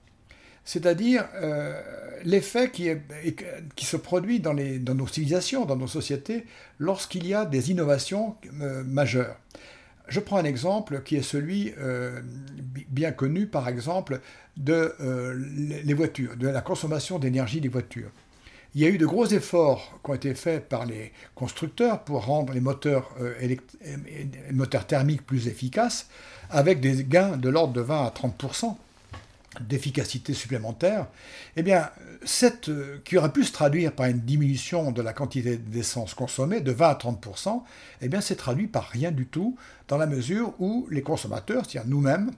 c'est-à-dire 0.64 1.26
euh, 1.34 1.78
l'effet 2.24 2.70
qui, 2.70 2.88
se 3.84 3.96
produit 3.96 4.40
dans, 4.40 4.54
nos 4.54 5.06
civilisations, 5.06 5.66
dans 5.66 5.76
nos 5.76 5.86
sociétés, 5.86 6.46
lorsqu'il 6.78 7.26
y 7.26 7.34
a 7.34 7.44
des 7.44 7.70
innovations 7.70 8.36
euh, 8.60 8.82
majeures. 8.84 9.36
Je 10.08 10.20
prends 10.20 10.36
un 10.36 10.44
exemple 10.44 11.02
qui 11.02 11.16
est 11.16 11.22
celui 11.22 11.72
euh, 11.78 12.20
bien 12.88 13.12
connu, 13.12 13.46
par 13.46 13.68
exemple, 13.68 14.20
de 14.56 14.94
les 15.84 15.94
voitures, 15.94 16.36
de 16.36 16.46
la 16.46 16.60
consommation 16.60 17.18
d'énergie 17.18 17.60
des 17.60 17.68
voitures. 17.68 18.10
Il 18.74 18.82
y 18.82 18.84
a 18.84 18.88
eu 18.88 18.98
de 18.98 19.06
gros 19.06 19.26
efforts 19.26 19.98
qui 20.04 20.10
ont 20.10 20.14
été 20.14 20.34
faits 20.34 20.68
par 20.68 20.84
les 20.84 21.12
constructeurs 21.34 22.04
pour 22.04 22.26
rendre 22.26 22.52
les 22.52 22.60
moteurs, 22.60 23.14
les 23.40 23.58
moteurs 24.52 24.86
thermiques 24.86 25.24
plus 25.24 25.48
efficaces, 25.48 26.08
avec 26.50 26.80
des 26.80 27.04
gains 27.04 27.36
de 27.36 27.48
l'ordre 27.48 27.72
de 27.72 27.80
20 27.80 28.06
à 28.06 28.10
30 28.10 28.36
d'efficacité 29.60 30.34
supplémentaire, 30.34 31.06
eh 31.56 31.62
bien, 31.62 31.90
euh, 32.68 32.98
qui 33.04 33.16
aurait 33.16 33.32
pu 33.32 33.44
se 33.44 33.52
traduire 33.52 33.92
par 33.92 34.06
une 34.06 34.20
diminution 34.20 34.92
de 34.92 35.02
la 35.02 35.12
quantité 35.12 35.56
d'essence 35.56 36.14
consommée 36.14 36.60
de 36.60 36.72
20 36.72 36.88
à 36.88 36.94
30%, 36.94 37.62
eh 38.00 38.08
bien, 38.08 38.20
c'est 38.20 38.36
traduit 38.36 38.66
par 38.66 38.88
rien 38.88 39.10
du 39.10 39.26
tout, 39.26 39.56
dans 39.88 39.96
la 39.96 40.06
mesure 40.06 40.54
où 40.58 40.86
les 40.90 41.02
consommateurs, 41.02 41.64
c'est-à-dire 41.66 41.88
nous-mêmes, 41.88 42.30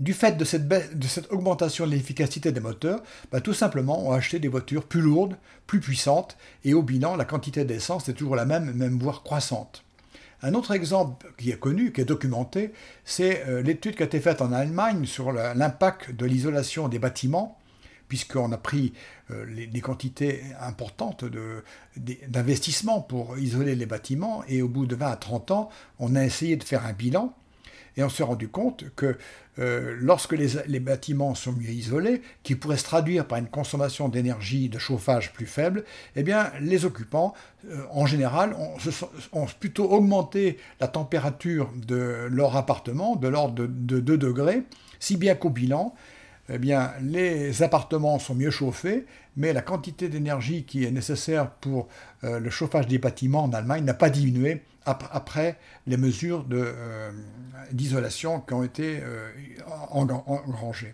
du 0.00 0.12
fait 0.12 0.36
de 0.36 0.44
cette, 0.44 0.66
de 0.66 1.06
cette 1.06 1.30
augmentation 1.30 1.86
de 1.86 1.92
l'efficacité 1.92 2.50
des 2.52 2.60
moteurs, 2.60 3.02
bah, 3.30 3.40
tout 3.40 3.54
simplement 3.54 4.06
ont 4.06 4.12
acheté 4.12 4.40
des 4.40 4.48
voitures 4.48 4.84
plus 4.84 5.00
lourdes, 5.00 5.36
plus 5.66 5.80
puissantes, 5.80 6.36
et 6.64 6.74
au 6.74 6.82
bilan, 6.82 7.16
la 7.16 7.24
quantité 7.24 7.64
d'essence 7.64 8.08
est 8.08 8.14
toujours 8.14 8.36
la 8.36 8.44
même, 8.44 8.72
même 8.72 8.98
voire 8.98 9.22
croissante. 9.22 9.83
Un 10.46 10.52
autre 10.52 10.72
exemple 10.72 11.32
qui 11.38 11.50
est 11.50 11.58
connu, 11.58 11.90
qui 11.90 12.02
est 12.02 12.04
documenté, 12.04 12.74
c'est 13.04 13.44
euh, 13.48 13.62
l'étude 13.62 13.96
qui 13.96 14.02
a 14.02 14.06
été 14.06 14.20
faite 14.20 14.42
en 14.42 14.52
Allemagne 14.52 15.06
sur 15.06 15.32
l'impact 15.32 16.10
de 16.12 16.26
l'isolation 16.26 16.88
des 16.88 16.98
bâtiments 16.98 17.58
puisqu'on 18.06 18.52
a 18.52 18.58
pris 18.58 18.92
des 19.30 19.80
quantités 19.80 20.42
importantes 20.60 21.24
d'investissement 22.28 23.00
pour 23.00 23.38
isoler 23.38 23.74
les 23.74 23.86
bâtiments, 23.86 24.44
et 24.46 24.60
au 24.60 24.68
bout 24.68 24.84
de 24.84 24.94
20 24.94 25.10
à 25.10 25.16
30 25.16 25.50
ans, 25.52 25.70
on 25.98 26.14
a 26.14 26.22
essayé 26.22 26.56
de 26.56 26.62
faire 26.62 26.84
un 26.84 26.92
bilan 26.92 27.34
et 27.96 28.02
on 28.02 28.08
s'est 28.08 28.22
rendu 28.22 28.48
compte 28.48 28.84
que 28.96 29.16
euh, 29.58 29.96
lorsque 30.00 30.32
les, 30.32 30.80
bâtiments 30.80 31.34
sont 31.34 31.52
mieux 31.52 31.70
isolés, 31.70 32.22
qui 32.42 32.56
pourraient 32.56 32.76
se 32.76 32.84
traduire 32.84 33.26
par 33.26 33.38
une 33.38 33.46
consommation 33.46 34.08
d'énergie 34.08 34.68
de 34.68 34.78
chauffage 34.78 35.32
plus 35.32 35.46
faible, 35.46 35.84
eh 36.16 36.24
les 36.60 36.84
occupants, 36.84 37.34
euh, 37.70 37.84
en 37.90 38.06
général, 38.06 38.56
ont, 39.32 39.46
plutôt 39.60 39.90
augmenté 39.90 40.58
la 40.80 40.88
température 40.88 41.70
de 41.86 42.26
leur 42.30 42.56
appartement 42.56 43.16
de 43.16 43.28
l'ordre 43.28 43.54
de, 43.54 43.66
de 43.66 44.00
2 44.00 44.18
degrés, 44.18 44.64
si 44.98 45.16
bien 45.16 45.34
qu'au 45.34 45.50
bilan, 45.50 45.94
eh 46.48 46.58
bien, 46.58 46.92
les 47.00 47.62
appartements 47.62 48.18
sont 48.18 48.34
mieux 48.34 48.50
chauffés, 48.50 49.06
mais 49.36 49.52
la 49.52 49.62
quantité 49.62 50.08
d'énergie 50.08 50.64
qui 50.64 50.84
est 50.84 50.90
nécessaire 50.90 51.50
pour 51.50 51.88
euh, 52.22 52.38
le 52.38 52.50
chauffage 52.50 52.86
des 52.86 52.98
bâtiments 52.98 53.44
en 53.44 53.52
Allemagne 53.52 53.84
n'a 53.84 53.94
pas 53.94 54.10
diminué 54.10 54.62
après 54.86 55.58
les 55.86 55.96
mesures 55.96 56.44
euh, 56.52 57.10
d'isolation 57.72 58.40
qui 58.40 58.52
ont 58.52 58.62
été 58.62 59.00
euh, 59.02 59.30
engrangées. 59.90 60.92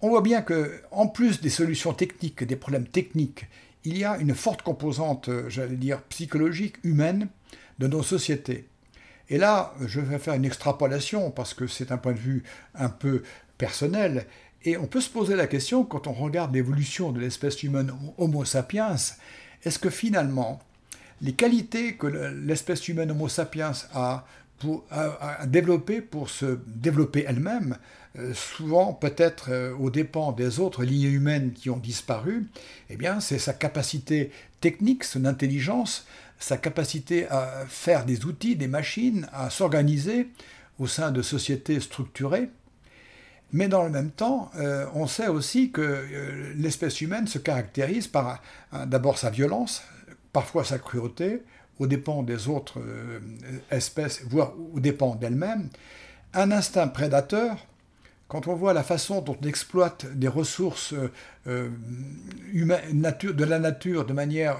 On 0.00 0.08
voit 0.08 0.22
bien 0.22 0.40
que, 0.40 0.80
en 0.90 1.06
plus 1.06 1.42
des 1.42 1.50
solutions 1.50 1.92
techniques, 1.92 2.42
des 2.42 2.56
problèmes 2.56 2.86
techniques, 2.86 3.46
il 3.84 3.98
y 3.98 4.04
a 4.04 4.16
une 4.16 4.34
forte 4.34 4.62
composante, 4.62 5.28
j'allais 5.48 5.76
dire, 5.76 6.00
psychologique, 6.04 6.76
humaine 6.84 7.28
de 7.78 7.86
nos 7.86 8.02
sociétés. 8.02 8.66
Et 9.28 9.36
là, 9.36 9.74
je 9.84 10.00
vais 10.00 10.18
faire 10.18 10.34
une 10.34 10.44
extrapolation 10.44 11.30
parce 11.30 11.52
que 11.52 11.66
c'est 11.66 11.92
un 11.92 11.98
point 11.98 12.12
de 12.12 12.18
vue 12.18 12.42
un 12.74 12.88
peu 12.88 13.22
personnel. 13.58 14.26
Et 14.64 14.76
on 14.76 14.86
peut 14.86 15.00
se 15.00 15.10
poser 15.10 15.34
la 15.34 15.46
question, 15.46 15.84
quand 15.84 16.06
on 16.06 16.12
regarde 16.12 16.54
l'évolution 16.54 17.12
de 17.12 17.20
l'espèce 17.20 17.62
humaine 17.62 17.92
Homo 18.18 18.44
sapiens, 18.44 18.94
est-ce 19.64 19.78
que 19.78 19.90
finalement, 19.90 20.60
les 21.20 21.32
qualités 21.32 21.94
que 21.94 22.06
l'espèce 22.06 22.88
humaine 22.88 23.10
Homo 23.10 23.28
sapiens 23.28 23.72
a, 23.92 24.24
pour, 24.58 24.84
développées 25.46 26.00
pour 26.00 26.30
se 26.30 26.58
développer 26.66 27.24
elle-même, 27.26 27.76
euh, 28.18 28.34
souvent 28.34 28.92
peut-être 28.92 29.50
euh, 29.50 29.74
aux 29.74 29.88
dépens 29.88 30.32
des 30.32 30.60
autres 30.60 30.84
lignées 30.84 31.08
humaines 31.08 31.52
qui 31.52 31.70
ont 31.70 31.78
disparu, 31.78 32.46
eh 32.90 32.96
bien 32.96 33.20
c'est 33.20 33.38
sa 33.38 33.54
capacité 33.54 34.30
technique, 34.60 35.04
son 35.04 35.24
intelligence, 35.24 36.06
sa 36.38 36.58
capacité 36.58 37.26
à 37.28 37.64
faire 37.68 38.04
des 38.04 38.26
outils, 38.26 38.54
des 38.54 38.68
machines, 38.68 39.26
à 39.32 39.48
s'organiser 39.48 40.28
au 40.78 40.86
sein 40.86 41.10
de 41.10 41.22
sociétés 41.22 41.80
structurées, 41.80 42.50
mais 43.52 43.68
dans 43.68 43.82
le 43.82 43.90
même 43.90 44.10
temps, 44.10 44.50
euh, 44.56 44.86
on 44.94 45.06
sait 45.06 45.28
aussi 45.28 45.70
que 45.70 45.82
euh, 45.82 46.52
l'espèce 46.56 47.00
humaine 47.00 47.26
se 47.26 47.38
caractérise 47.38 48.06
par 48.08 48.42
d'abord 48.86 49.18
sa 49.18 49.30
violence, 49.30 49.82
parfois 50.32 50.64
sa 50.64 50.78
cruauté, 50.78 51.42
aux 51.78 51.86
dépens 51.86 52.22
des 52.22 52.48
autres 52.48 52.80
euh, 52.80 53.20
espèces, 53.70 54.22
voire 54.28 54.52
aux 54.72 54.80
dépens 54.80 55.16
d'elle-même, 55.16 55.68
un 56.34 56.50
instinct 56.50 56.88
prédateur. 56.88 57.66
Quand 58.32 58.48
on 58.48 58.54
voit 58.54 58.72
la 58.72 58.82
façon 58.82 59.20
dont 59.20 59.36
on 59.38 59.46
exploite 59.46 60.06
des 60.14 60.26
ressources 60.26 60.94
humaines, 62.50 63.02
de 63.20 63.44
la 63.44 63.58
nature 63.58 64.06
de 64.06 64.14
manière 64.14 64.56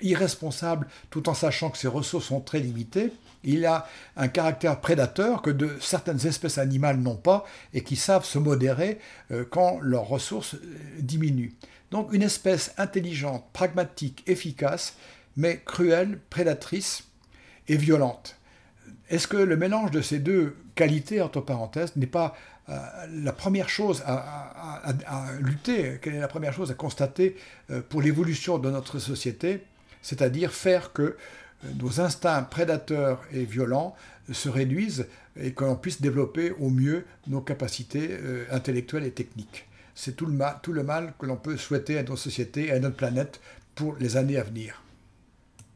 irresponsable, 0.00 0.88
tout 1.08 1.28
en 1.28 1.34
sachant 1.34 1.70
que 1.70 1.78
ces 1.78 1.86
ressources 1.86 2.26
sont 2.26 2.40
très 2.40 2.58
limitées, 2.58 3.12
il 3.44 3.66
a 3.66 3.86
un 4.16 4.28
caractère 4.28 4.80
prédateur 4.80 5.42
que 5.42 5.50
de 5.50 5.76
certaines 5.80 6.26
espèces 6.26 6.58
animales 6.58 6.98
n'ont 6.98 7.16
pas 7.16 7.44
et 7.74 7.82
qui 7.82 7.96
savent 7.96 8.24
se 8.24 8.38
modérer 8.38 8.98
euh, 9.30 9.44
quand 9.48 9.78
leurs 9.80 10.06
ressources 10.06 10.54
euh, 10.54 10.58
diminuent. 10.98 11.52
Donc 11.90 12.12
une 12.12 12.22
espèce 12.22 12.72
intelligente, 12.78 13.44
pragmatique, 13.52 14.22
efficace, 14.26 14.96
mais 15.36 15.60
cruelle, 15.64 16.18
prédatrice 16.30 17.04
et 17.68 17.76
violente. 17.76 18.36
Est-ce 19.10 19.26
que 19.26 19.36
le 19.36 19.56
mélange 19.56 19.90
de 19.90 20.00
ces 20.00 20.18
deux 20.18 20.56
qualités, 20.74 21.20
entre 21.20 21.40
parenthèses, 21.40 21.96
n'est 21.96 22.06
pas 22.06 22.34
euh, 22.34 22.51
la 22.68 23.32
première 23.32 23.68
chose 23.68 24.02
à, 24.06 24.82
lutter 25.40 25.98
Quelle 26.00 26.14
est 26.14 26.20
la 26.20 26.28
première 26.28 26.52
chose 26.52 26.70
à 26.70 26.74
constater 26.74 27.36
pour 27.88 28.00
l'évolution 28.00 28.58
de 28.58 28.70
notre 28.70 28.98
société 28.98 29.64
C'est-à-dire 30.00 30.52
faire 30.52 30.92
que 30.92 31.16
nos 31.80 32.00
instincts 32.00 32.42
prédateurs 32.42 33.20
et 33.32 33.44
violents 33.44 33.96
se 34.30 34.48
réduisent 34.48 35.06
et 35.40 35.52
que 35.52 35.64
l'on 35.64 35.76
puisse 35.76 36.00
développer 36.00 36.52
au 36.52 36.70
mieux 36.70 37.04
nos 37.26 37.40
capacités 37.40 38.08
euh, 38.10 38.44
intellectuelles 38.50 39.04
et 39.04 39.10
techniques. 39.10 39.66
C'est 39.94 40.16
tout 40.16 40.26
le, 40.26 40.32
mal, 40.82 41.14
que 41.18 41.26
l'on 41.26 41.36
peut 41.36 41.56
souhaiter 41.56 41.98
à 41.98 42.02
nos 42.02 42.16
sociétés 42.16 42.66
et 42.66 42.72
à 42.72 42.78
notre 42.78 42.96
planète 42.96 43.40
pour 43.74 43.96
les 43.96 44.16
années 44.16 44.38
à 44.38 44.42
venir. 44.42 44.81